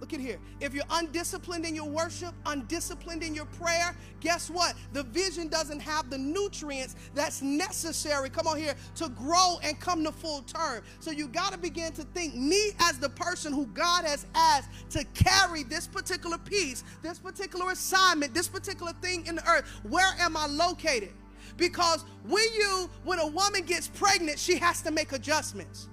[0.00, 0.38] Look at here.
[0.60, 4.74] If you're undisciplined in your worship, undisciplined in your prayer, guess what?
[4.92, 10.04] The vision doesn't have the nutrients that's necessary, come on here, to grow and come
[10.04, 10.82] to full term.
[11.00, 14.68] So you got to begin to think me as the person who God has asked
[14.90, 19.66] to carry this particular piece, this particular assignment, this particular thing in the earth.
[19.88, 21.14] Where am I located?
[21.56, 25.88] Because when you, when a woman gets pregnant, she has to make adjustments.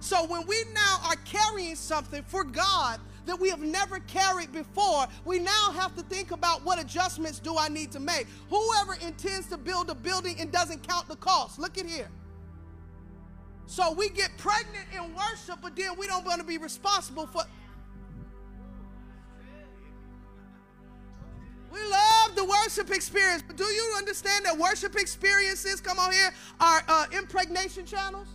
[0.00, 5.06] So when we now are carrying something for God that we have never carried before,
[5.26, 8.26] we now have to think about what adjustments do I need to make.
[8.48, 12.08] Whoever intends to build a building and doesn't count the cost, look at here.
[13.66, 17.42] So we get pregnant in worship, but then we don't want to be responsible for.
[21.70, 26.32] We love the worship experience, but do you understand that worship experiences, come on here,
[26.58, 28.26] are uh, impregnation channels?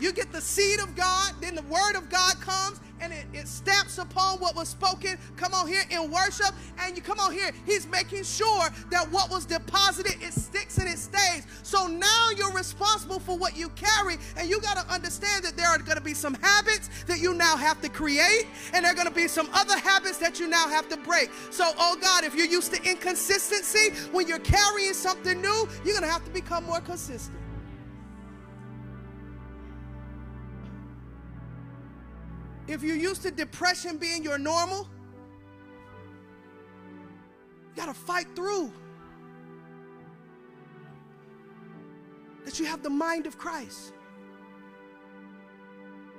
[0.00, 3.48] You get the seed of God, then the word of God comes and it, it
[3.48, 5.18] stamps upon what was spoken.
[5.36, 7.52] Come on here in worship, and you come on here.
[7.66, 11.46] He's making sure that what was deposited, it sticks and it stays.
[11.62, 15.68] So now you're responsible for what you carry, and you got to understand that there
[15.68, 18.96] are going to be some habits that you now have to create, and there are
[18.96, 21.30] going to be some other habits that you now have to break.
[21.50, 26.02] So, oh God, if you're used to inconsistency, when you're carrying something new, you're going
[26.02, 27.38] to have to become more consistent.
[32.68, 34.86] If you're used to depression being your normal,
[37.70, 38.70] you got to fight through.
[42.44, 43.94] That you have the mind of Christ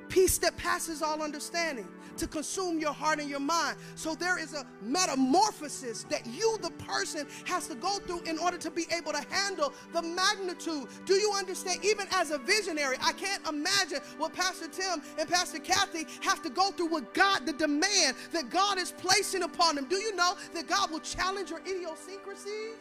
[0.09, 1.87] peace that passes all understanding
[2.19, 3.77] to consume your heart and your mind.
[3.95, 8.57] So there is a metamorphosis that you, the person, has to go through in order
[8.57, 10.87] to be able to handle the magnitude.
[11.05, 11.83] Do you understand?
[11.83, 16.49] Even as a visionary, I can't imagine what Pastor Tim and Pastor Kathy have to
[16.49, 19.87] go through with God, the demand that God is placing upon them.
[19.87, 22.75] Do you know that God will challenge your idiosyncrasies?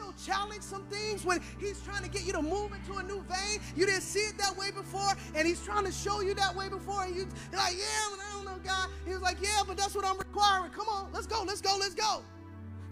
[0.00, 3.22] He'll challenge some things when he's trying to get you to move into a new
[3.22, 3.60] vein.
[3.76, 6.68] You didn't see it that way before, and he's trying to show you that way
[6.68, 7.04] before.
[7.04, 8.90] And you, are like, yeah, I don't know, God.
[9.04, 10.70] He was like, yeah, but that's what I'm requiring.
[10.70, 12.22] Come on, let's go, let's go, let's go.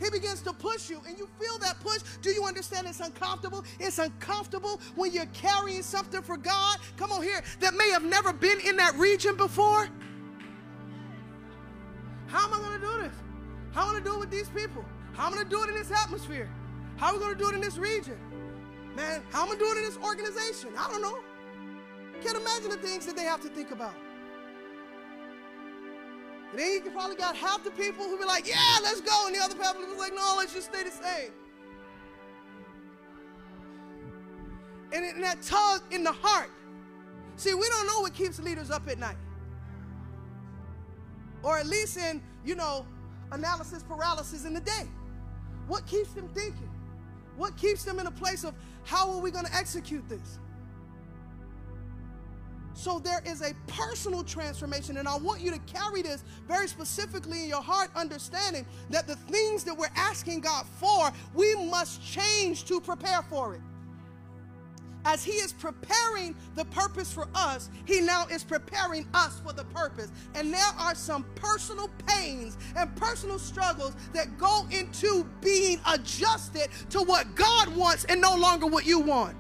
[0.03, 2.03] He begins to push you, and you feel that push.
[2.21, 3.65] Do you understand it's uncomfortable?
[3.81, 6.79] It's uncomfortable when you're carrying something for God.
[6.97, 9.89] Come on here, that may have never been in that region before.
[12.27, 13.17] How am I going to do this?
[13.73, 14.85] How am I going to do it with these people?
[15.15, 16.51] How am I going to do it in this atmosphere?
[16.97, 18.19] How are we going to do it in this region?
[18.95, 20.71] Man, how am I doing in this organization?
[20.79, 21.19] I don't know.
[22.23, 23.95] Can't imagine the things that they have to think about.
[26.51, 29.27] And then you probably got half the people who be like, yeah, let's go.
[29.27, 31.33] And the other people be like, no, let's just stay the same.
[34.93, 36.51] And in that tug in the heart.
[37.37, 39.19] See, we don't know what keeps leaders up at night.
[41.43, 42.87] Or at least in, you know,
[43.33, 44.89] analysis paralysis in the day.
[45.67, 46.71] What keeps them thinking?
[47.37, 50.39] What keeps them in a place of how are we going to execute this?
[52.75, 57.45] So there is a personal transformation, and I want you to carry this very specifically
[57.45, 62.67] in your heart, understanding that the things that we're asking God for, we must change
[62.67, 63.61] to prepare for it
[65.07, 69.65] as He is preparing the purpose for us, He now is preparing us for the
[69.67, 70.11] purpose.
[70.35, 77.01] And there are some personal pains and personal struggles that go into being adjusted to
[77.03, 79.37] what God wants and no longer what you want.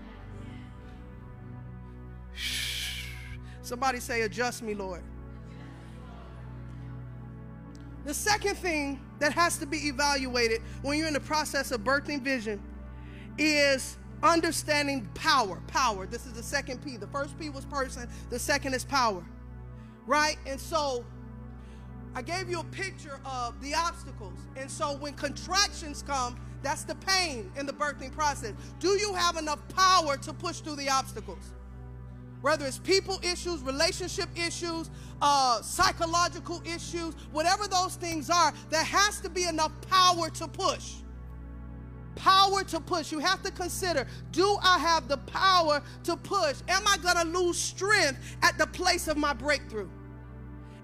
[3.62, 5.03] Somebody say, Adjust me, Lord.
[8.05, 12.23] The second thing that has to be evaluated when you're in the process of birthing
[12.23, 12.62] vision
[13.37, 15.61] is understanding power.
[15.68, 16.07] Power.
[16.07, 16.97] This is the second P.
[16.97, 19.24] The first P was person, the second is power.
[20.07, 20.37] Right?
[20.47, 21.05] And so
[22.14, 24.39] I gave you a picture of the obstacles.
[24.57, 28.55] And so when contractions come, that's the pain in the birthing process.
[28.81, 31.53] Do you have enough power to push through the obstacles?
[32.41, 39.20] Whether it's people issues, relationship issues, uh, psychological issues, whatever those things are, there has
[39.20, 40.95] to be enough power to push
[42.17, 43.12] power to push.
[43.12, 46.57] You have to consider do I have the power to push?
[46.69, 49.89] Am I going to lose strength at the place of my breakthrough?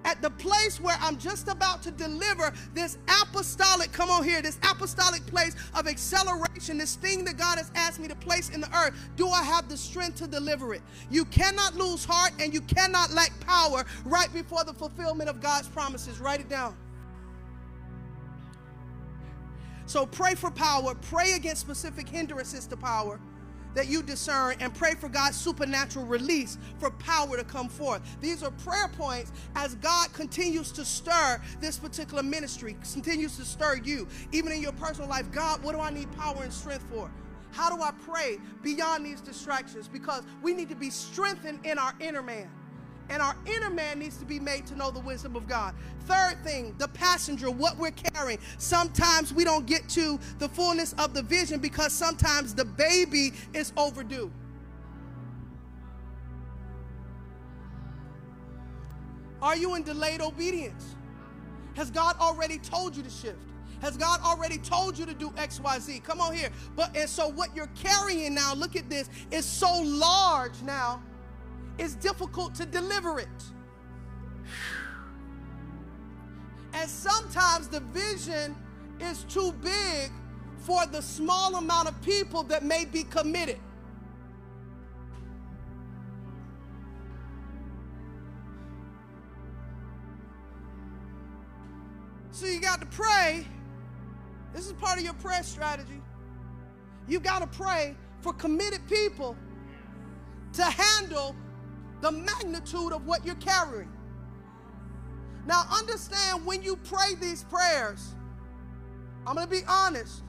[0.05, 4.59] At the place where I'm just about to deliver this apostolic, come on here, this
[4.68, 8.76] apostolic place of acceleration, this thing that God has asked me to place in the
[8.76, 10.83] earth, do I have the strength to deliver it?
[11.11, 15.68] You cannot lose heart and you cannot lack power right before the fulfillment of God's
[15.68, 16.18] promises.
[16.18, 16.76] Write it down.
[19.93, 23.20] So pray for power, pray against specific hindrances to power
[23.74, 28.01] that you discern, and pray for God's supernatural release for power to come forth.
[28.22, 33.82] These are prayer points as God continues to stir this particular ministry, continues to stir
[33.84, 35.30] you, even in your personal life.
[35.30, 37.11] God, what do I need power and strength for?
[37.51, 39.88] How do I pray beyond these distractions?
[39.88, 42.49] Because we need to be strengthened in our inner man
[43.13, 45.75] and our inner man needs to be made to know the wisdom of God.
[46.07, 48.39] Third thing, the passenger, what we're carrying.
[48.57, 53.71] Sometimes we don't get to the fullness of the vision because sometimes the baby is
[53.77, 54.33] overdue.
[59.43, 60.95] Are you in delayed obedience?
[61.75, 63.37] Has God already told you to shift?
[63.83, 66.03] Has God already told you to do XYZ?
[66.03, 66.49] Come on here.
[66.77, 71.03] But and so what you're carrying now, look at this, is so large now
[71.79, 73.29] it's difficult to deliver it.
[76.75, 78.57] And sometimes the vision
[79.01, 80.11] is too big
[80.59, 83.59] for the small amount of people that may be committed.
[92.31, 93.47] So you got to pray.
[94.55, 96.01] This is part of your prayer strategy.
[97.07, 99.37] You got to pray for committed people
[100.55, 101.35] to handle
[102.03, 103.90] the magnitude of what you're carrying.
[105.46, 108.14] Now, understand when you pray these prayers,
[109.26, 110.22] I'm going to be honest,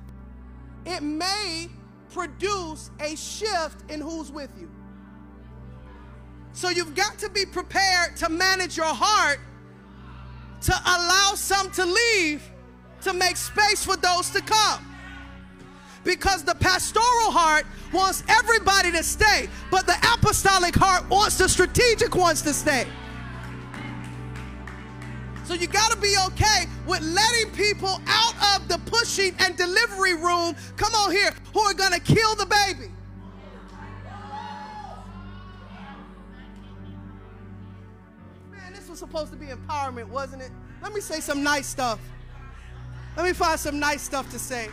[0.85, 1.67] it may
[2.11, 4.69] produce a shift in who's with you.
[6.53, 9.39] So you've got to be prepared to manage your heart
[10.61, 12.49] to allow some to leave
[13.01, 14.92] to make space for those to come
[16.03, 22.15] because the pastoral heart wants everybody to stay, but the apostolic heart wants the strategic
[22.15, 22.85] ones to stay.
[25.45, 30.15] So you got to be okay with letting people out of the pushing and delivery
[30.15, 32.91] room, come on here, who are going to kill the baby.
[38.51, 40.51] Man, this was supposed to be empowerment, wasn't it?
[40.81, 41.99] Let me say some nice stuff.
[43.17, 44.69] Let me find some nice stuff to say.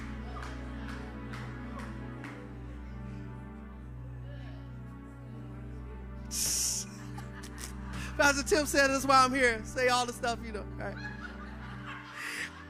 [8.31, 9.61] Pastor Tim said that's why I'm here.
[9.65, 10.65] Say all the stuff you know.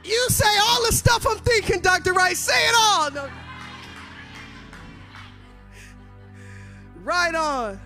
[0.03, 2.15] You say all the stuff I'm thinking, Dr.
[2.15, 2.35] Wright.
[2.35, 3.11] Say it all.
[3.11, 3.29] No.
[7.03, 7.79] Right on.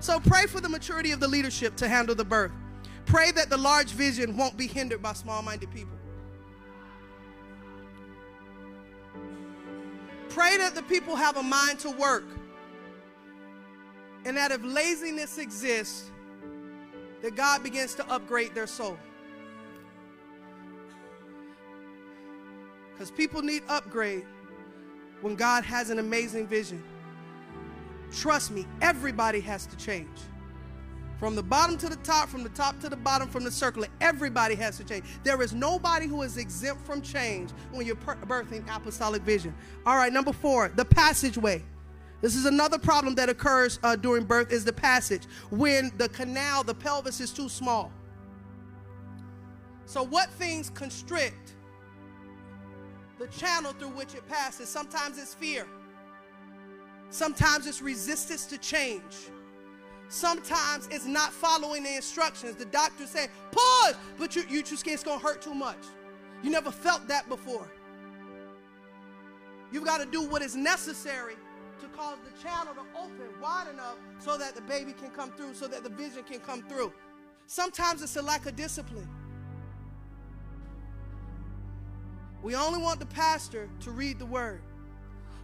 [0.00, 2.52] So pray for the maturity of the leadership to handle the birth.
[3.06, 5.96] Pray that the large vision won't be hindered by small minded people.
[10.28, 12.28] Pray that the people have a mind to work.
[14.26, 16.10] And that if laziness exists,
[17.22, 18.98] that God begins to upgrade their soul.
[22.92, 24.24] Because people need upgrade
[25.20, 26.82] when God has an amazing vision.
[28.12, 30.18] Trust me, everybody has to change.
[31.18, 33.84] From the bottom to the top, from the top to the bottom, from the circle,
[34.00, 35.04] everybody has to change.
[35.22, 39.54] There is nobody who is exempt from change when you're birthing apostolic vision.
[39.84, 41.62] All right, number four, the passageway.
[42.20, 46.62] This is another problem that occurs uh, during birth is the passage when the canal,
[46.62, 47.90] the pelvis is too small.
[49.86, 51.54] So what things constrict
[53.18, 54.68] the channel through which it passes?
[54.68, 55.66] Sometimes it's fear.
[57.08, 59.16] Sometimes it's resistance to change.
[60.08, 62.56] Sometimes it's not following the instructions.
[62.56, 65.78] The doctor saying, push, but you, you just it's gonna hurt too much.
[66.42, 67.68] You never felt that before.
[69.72, 71.36] You've got to do what is necessary
[71.80, 75.54] to cause the channel to open wide enough so that the baby can come through,
[75.54, 76.92] so that the vision can come through.
[77.46, 79.08] Sometimes it's a lack of discipline.
[82.42, 84.62] We only want the pastor to read the word.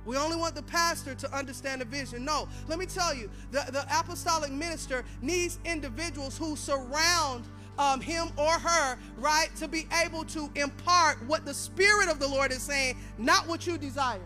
[0.06, 2.24] We only want the pastor to understand the vision.
[2.24, 7.44] No, let me tell you, the, the apostolic minister needs individuals who surround
[7.78, 12.28] um, him or her, right, to be able to impart what the Spirit of the
[12.28, 14.20] Lord is saying, not what you desire.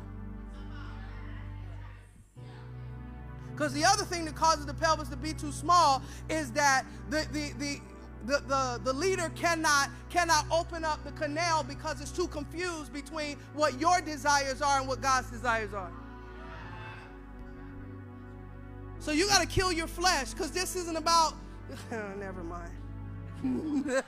[3.61, 6.01] Because the other thing that causes the pelvis to be too small
[6.31, 7.79] is that the, the, the,
[8.25, 13.37] the, the, the leader cannot, cannot open up the canal because it's too confused between
[13.53, 15.93] what your desires are and what God's desires are.
[18.99, 21.35] So you got to kill your flesh because this isn't about,
[22.19, 22.73] never mind.
[23.45, 24.03] mm.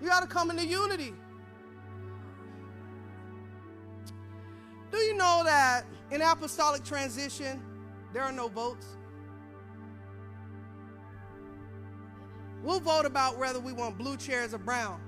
[0.00, 1.14] You got to come into unity.
[5.18, 7.62] Know that in apostolic transition,
[8.12, 8.86] there are no votes?
[12.62, 15.00] We'll vote about whether we want blue chairs or brown.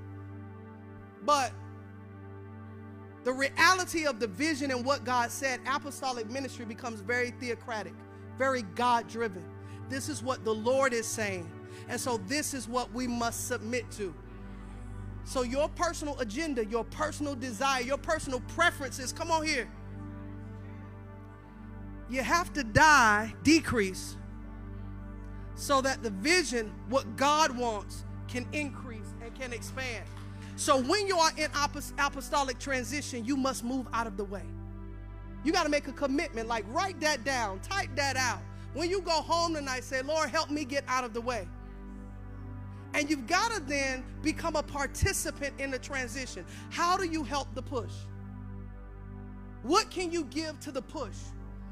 [1.24, 1.52] But
[3.24, 7.92] the reality of the vision and what God said, apostolic ministry becomes very theocratic,
[8.38, 9.44] very God driven.
[9.88, 11.50] This is what the Lord is saying.
[11.88, 14.14] And so this is what we must submit to.
[15.24, 19.68] So your personal agenda, your personal desire, your personal preferences, come on here.
[22.10, 24.16] You have to die, decrease,
[25.54, 30.04] so that the vision, what God wants, can increase and can expand.
[30.56, 31.50] So when you are in
[31.98, 34.44] apostolic transition, you must move out of the way.
[35.44, 38.40] You got to make a commitment, like write that down, type that out.
[38.74, 41.48] When you go home tonight, say, Lord, help me get out of the way.
[42.92, 46.44] And you've got to then become a participant in the transition.
[46.70, 47.92] How do you help the push?
[49.62, 51.16] What can you give to the push?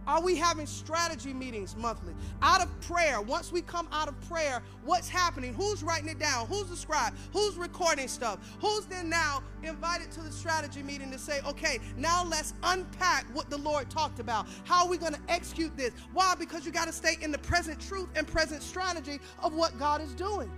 [0.08, 2.14] Are we having strategy meetings monthly?
[2.40, 5.52] Out of prayer, once we come out of prayer, what's happening?
[5.52, 6.46] Who's writing it down?
[6.46, 7.12] Who's the scribe?
[7.34, 8.38] Who's recording stuff?
[8.62, 13.50] Who's then now invited to the strategy meeting to say, okay, now let's unpack what
[13.50, 14.46] the Lord talked about.
[14.64, 15.92] How are we going to execute this?
[16.14, 16.34] Why?
[16.38, 20.00] Because you got to stay in the present truth and present strategy of what God
[20.00, 20.50] is doing.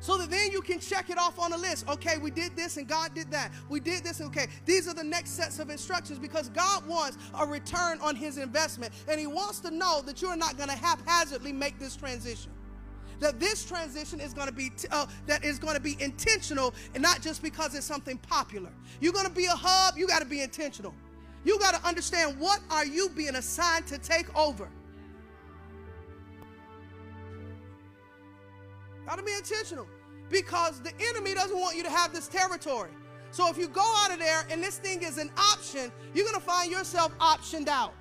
[0.00, 1.88] So that then you can check it off on a list.
[1.88, 3.52] Okay, we did this and God did that.
[3.68, 4.20] We did this.
[4.20, 8.38] Okay, these are the next sets of instructions because God wants a return on his
[8.38, 8.92] investment.
[9.08, 12.52] And he wants to know that you're not going to haphazardly make this transition.
[13.18, 17.02] That this transition is going to be uh, that is going to be intentional and
[17.02, 18.70] not just because it's something popular.
[19.00, 20.94] You're going to be a hub, you got to be intentional.
[21.44, 24.68] You got to understand what are you being assigned to take over.
[29.06, 29.86] Got to be intentional
[30.30, 32.90] because the enemy doesn't want you to have this territory.
[33.30, 36.40] So if you go out of there and this thing is an option, you're to
[36.40, 37.94] find yourself optioned out.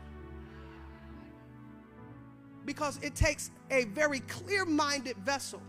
[2.66, 5.62] Because it takes a very clear minded vessel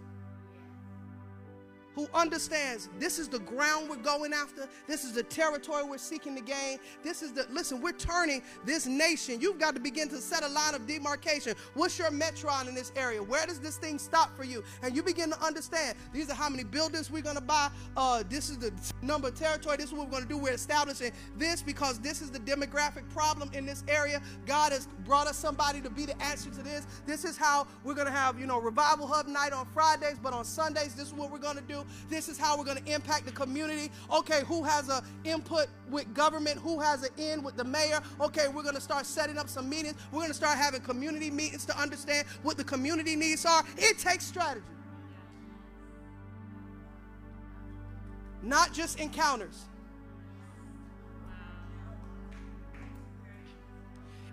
[1.97, 6.37] who understands this is the ground we're going after, this is the territory we're seeking
[6.37, 6.79] to gain.
[7.03, 9.41] This is the, listen, we're turning this nation.
[9.41, 11.55] You've got to begin to set a line of demarcation.
[11.73, 13.23] What's your metron in this area?
[13.23, 14.63] Where does this thing stop for you?
[14.83, 17.71] And you begin to understand these are how many buildings we're going to buy.
[17.97, 19.79] Uh, this is the number of territory.
[19.79, 20.37] This is what we're going to do.
[20.37, 24.21] We're establishing this because this is the demographic problem in this area.
[24.45, 26.87] God has brought us somebody to be the answer to this.
[27.07, 30.35] This is how we're going to have, you know, revival hub night on Fridays, but
[30.35, 31.86] on Sundays, this is what we're going to do.
[32.09, 33.91] This is how we're going to impact the community.
[34.12, 36.59] Okay, who has an input with government?
[36.59, 38.01] Who has an in with the mayor?
[38.20, 39.97] Okay, we're going to start setting up some meetings.
[40.12, 43.64] We're going to start having community meetings to understand what the community needs are.
[43.76, 44.64] It takes strategy.
[48.43, 49.64] Not just encounters.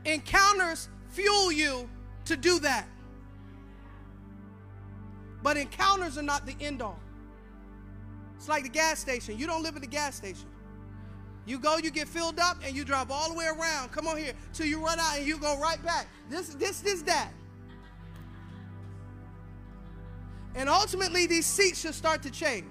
[0.05, 1.89] Encounters fuel you
[2.25, 2.87] to do that.
[5.41, 6.99] But encounters are not the end all.
[8.43, 9.37] It's like the gas station.
[9.37, 10.47] You don't live at the gas station.
[11.45, 13.93] You go, you get filled up, and you drive all the way around.
[13.93, 16.09] Come on here till you run out, and you go right back.
[16.29, 17.31] This, this, this, that.
[20.55, 22.67] And ultimately, these seats should start to change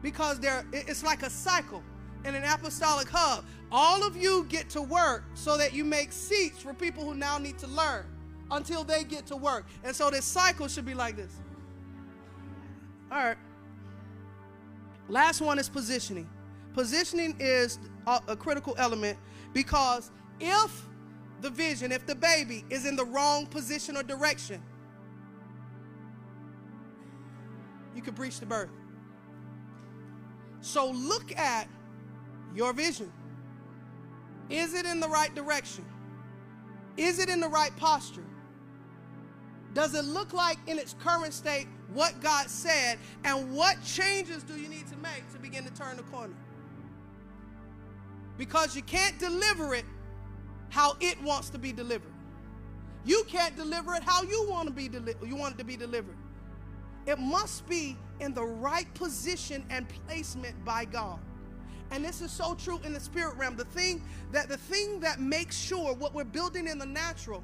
[0.00, 1.82] because they're, it's like a cycle
[2.24, 3.44] in an apostolic hub.
[3.70, 7.36] All of you get to work so that you make seats for people who now
[7.36, 8.06] need to learn
[8.50, 9.66] until they get to work.
[9.84, 11.34] And so this cycle should be like this.
[13.10, 13.36] All right.
[15.08, 16.28] Last one is positioning.
[16.74, 19.18] Positioning is a, a critical element
[19.52, 20.86] because if
[21.40, 24.62] the vision, if the baby is in the wrong position or direction,
[27.94, 28.70] you could breech the birth.
[30.60, 31.68] So look at
[32.54, 33.12] your vision.
[34.50, 35.84] Is it in the right direction?
[36.96, 38.24] Is it in the right posture?
[39.72, 42.98] Does it look like in its current state what God said?
[43.24, 46.34] And what changes do you need to make to begin to turn the corner?
[48.36, 49.84] Because you can't deliver it
[50.70, 52.12] how it wants to be delivered.
[53.04, 55.76] You can't deliver it how you want to be deli- you want it to be
[55.76, 56.16] delivered.
[57.06, 61.18] It must be in the right position and placement by God.
[61.90, 63.56] And this is so true in the spirit realm.
[63.56, 67.42] The thing that the thing that makes sure what we're building in the natural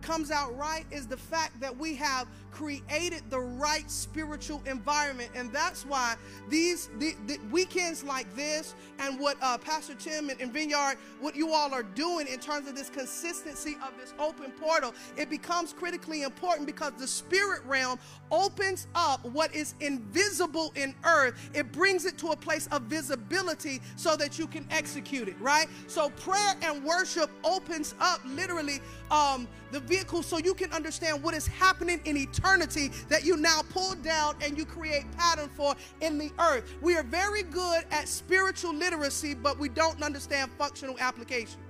[0.00, 5.30] comes out right is the fact that we have created the right spiritual environment.
[5.34, 6.16] And that's why
[6.48, 11.36] these the, the weekends like this and what uh, pastor tim and, and vineyard what
[11.36, 15.72] you all are doing in terms of this consistency of this open portal it becomes
[15.72, 17.98] critically important because the spirit realm
[18.30, 21.50] opens up what is invisible in earth.
[21.54, 25.68] It brings it to a place of visibility so that you can execute it right?
[25.86, 28.80] So prayer and worship opens up literally
[29.10, 32.37] um, the vehicle so you can understand what is happening in eternity
[33.08, 36.74] that you now pull down and you create pattern for in the earth.
[36.80, 41.60] We are very good at spiritual literacy, but we don't understand functional application.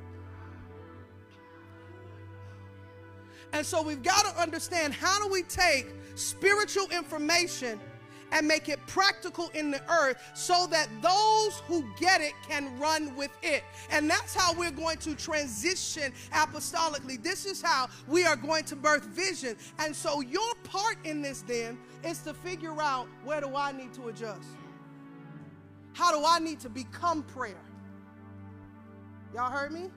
[3.53, 7.81] And so we've got to understand how do we take spiritual information
[8.33, 13.15] and make it practical in the earth so that those who get it can run
[13.17, 13.63] with it.
[13.91, 17.23] And that's how we're going to transition apostolically.
[17.23, 19.57] This is how we are going to birth vision.
[19.79, 23.93] And so your part in this then is to figure out where do I need
[23.95, 24.49] to adjust?
[25.93, 27.57] How do I need to become prayer?
[29.35, 29.91] Y'all heard me?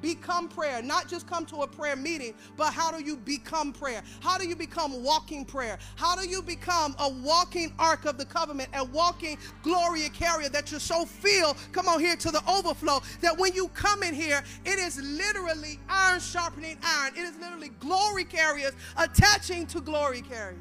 [0.00, 0.82] Become prayer.
[0.82, 4.02] Not just come to a prayer meeting, but how do you become prayer?
[4.20, 5.78] How do you become walking prayer?
[5.96, 10.70] How do you become a walking ark of the covenant, a walking glory carrier that
[10.70, 14.42] you're so filled, come on here to the overflow, that when you come in here,
[14.64, 17.14] it is literally iron sharpening iron.
[17.14, 20.58] It is literally glory carriers attaching to glory carriers.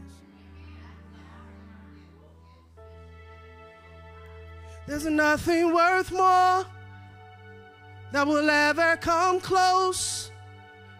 [4.88, 6.65] There's nothing worth more
[8.12, 10.32] that will ever come close.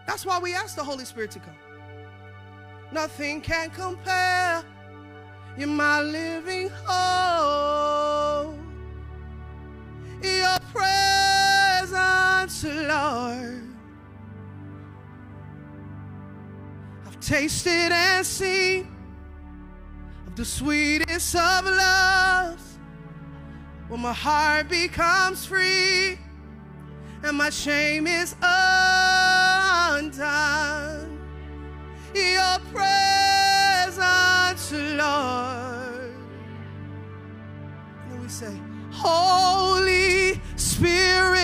[0.06, 1.56] That's why we ask the Holy Spirit to come.
[2.92, 4.64] Nothing can compare.
[5.58, 8.58] You're my living hope.
[10.22, 13.64] Your presence, Lord.
[17.06, 18.88] I've tasted and seen
[20.28, 22.78] of the sweetest of loves
[23.88, 26.20] when my heart becomes free
[27.24, 30.28] and my shame is undone.
[32.14, 36.14] Your presence, Lord.
[38.10, 38.56] And we say,
[38.92, 41.37] Holy Spirit,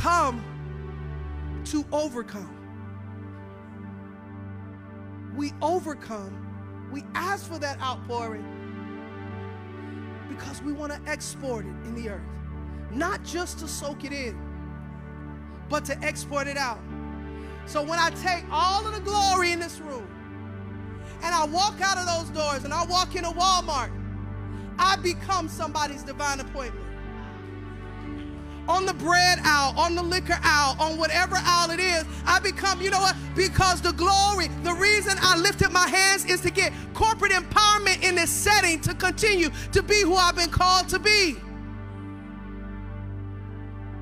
[0.00, 0.42] overcome
[1.66, 2.56] to overcome.
[5.36, 6.46] We overcome
[6.90, 8.44] we ask for that outpouring
[10.28, 12.22] because we want to export it in the earth.
[12.90, 14.36] Not just to soak it in,
[15.68, 16.80] but to export it out.
[17.66, 20.08] So when I take all of the glory in this room
[21.22, 23.92] and I walk out of those doors and I walk into Walmart,
[24.78, 26.89] I become somebody's divine appointment.
[28.68, 32.80] On the bread aisle, on the liquor aisle, on whatever aisle it is, I become,
[32.80, 33.16] you know what?
[33.34, 38.14] Because the glory, the reason I lifted my hands is to get corporate empowerment in
[38.14, 41.36] this setting to continue to be who I've been called to be.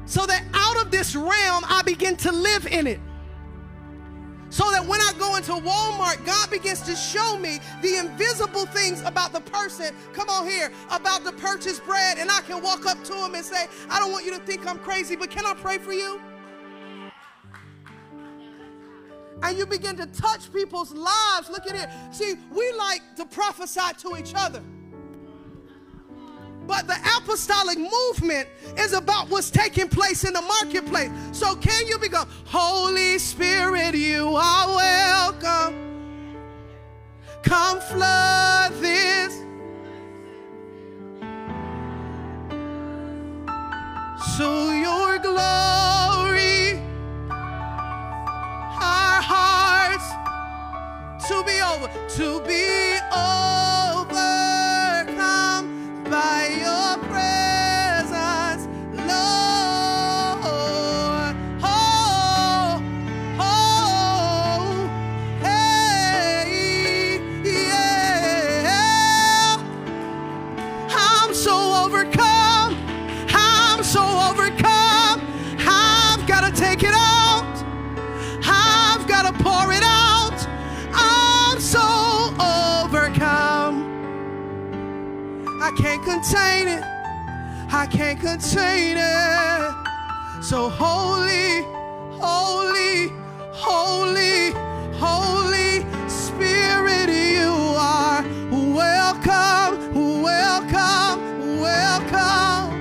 [0.06, 3.00] So that out of this realm, I begin to live in it.
[4.50, 9.02] So that when I go into Walmart, God begins to show me the invisible things
[9.02, 12.18] about the person, come on here, about the purchased bread.
[12.18, 14.66] And I can walk up to him and say, I don't want you to think
[14.66, 16.20] I'm crazy, but can I pray for you?
[19.42, 21.48] And you begin to touch people's lives.
[21.50, 22.14] Look at it.
[22.14, 24.62] See, we like to prophesy to each other.
[26.66, 28.46] But the apostolic movement
[28.76, 31.10] is about what's taking place in the marketplace.
[31.32, 32.07] So can you become
[37.58, 39.34] Come flood this.
[44.36, 46.78] So your glory,
[48.92, 50.08] our hearts
[51.26, 51.88] to be over,
[52.18, 53.67] to be overcome
[85.78, 86.82] can't contain it.
[87.70, 90.42] I can't contain it.
[90.42, 91.62] So holy,
[92.18, 93.12] holy,
[93.52, 94.50] holy,
[94.98, 102.74] holy Spirit, you are welcome, welcome, welcome.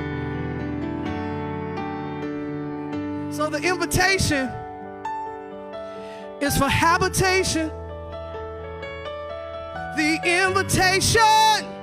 [3.31, 4.49] So the invitation
[6.41, 7.71] is for habitation.
[9.95, 11.76] The invitation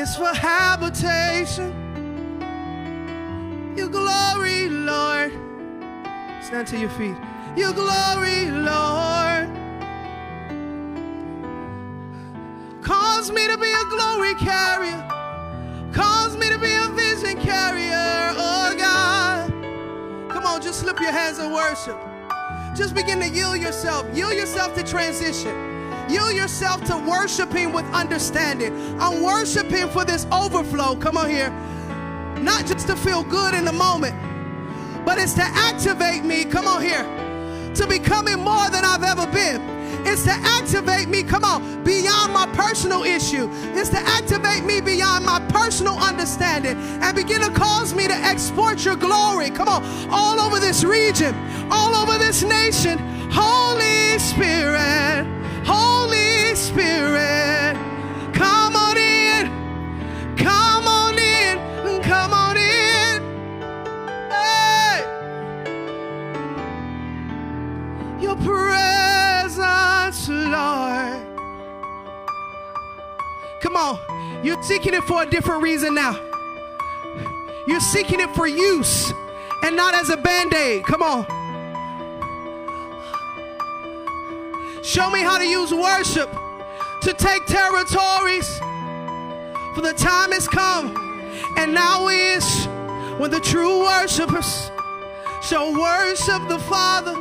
[0.00, 1.70] is for habitation.
[3.76, 5.30] Your glory, Lord.
[6.42, 7.16] Stand to your feet.
[7.54, 9.48] Your glory, Lord.
[12.82, 15.06] Cause me to be a glory carrier.
[15.92, 19.50] Cause me to be a vision carrier, oh God.
[20.30, 21.98] Come on, just slip your hands and worship.
[22.74, 24.06] Just begin to yield yourself.
[24.16, 25.79] Yield yourself to transition.
[26.10, 28.72] Yield yourself to worshiping with understanding.
[29.00, 30.96] I'm worshiping for this overflow.
[30.96, 31.50] Come on here.
[32.40, 34.16] Not just to feel good in the moment,
[35.04, 36.44] but it's to activate me.
[36.44, 37.04] Come on here.
[37.76, 39.80] To becoming more than I've ever been.
[40.06, 43.48] It's to activate me, come on, beyond my personal issue.
[43.74, 48.84] It's to activate me beyond my personal understanding and begin to cause me to export
[48.84, 49.50] your glory.
[49.50, 51.34] Come on, all over this region,
[51.70, 52.98] all over this nation.
[74.42, 76.18] You're seeking it for a different reason now.
[77.66, 79.12] You're seeking it for use
[79.62, 80.84] and not as a band aid.
[80.84, 81.26] Come on.
[84.82, 86.30] Show me how to use worship
[87.02, 88.58] to take territories.
[89.74, 90.96] For the time has come,
[91.56, 92.66] and now is
[93.18, 94.70] when the true worshipers
[95.42, 97.12] shall worship the Father.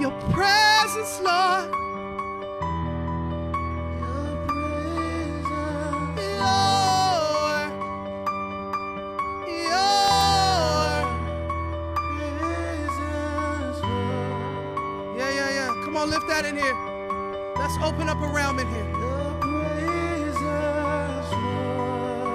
[0.00, 1.87] Your presence, Lord.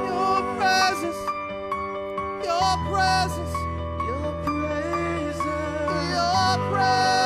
[0.07, 1.17] Your presence.
[2.45, 3.55] Your presence.
[6.11, 7.22] Your presence.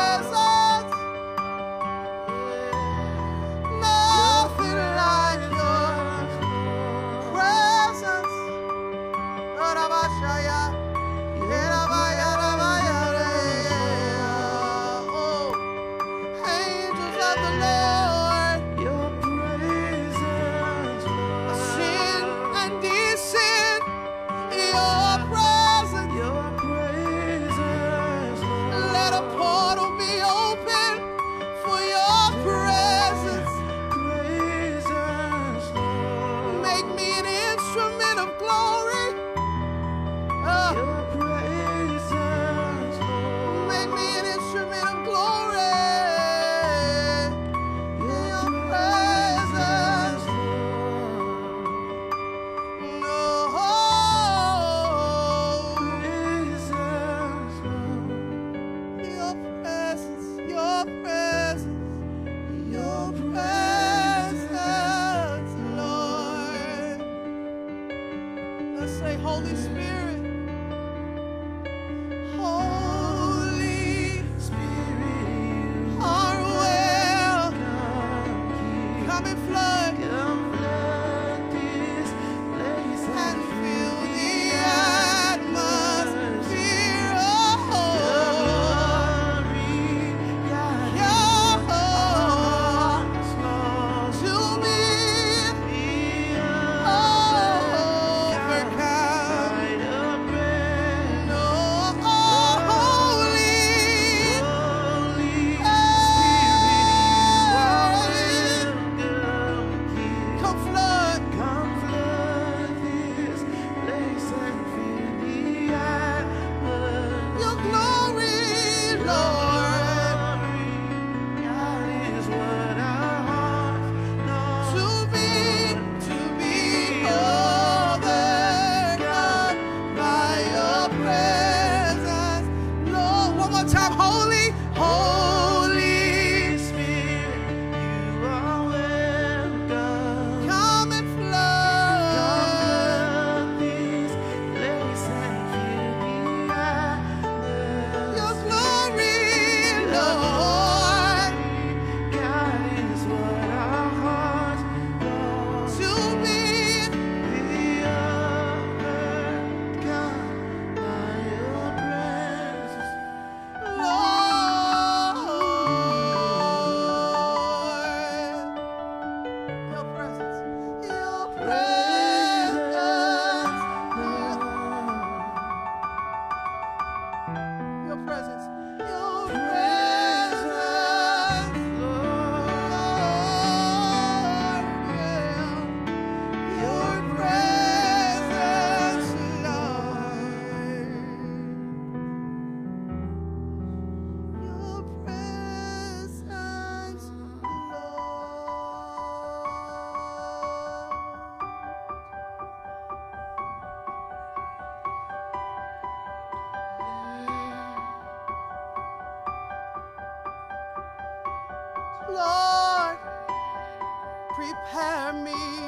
[214.47, 215.66] Prepare me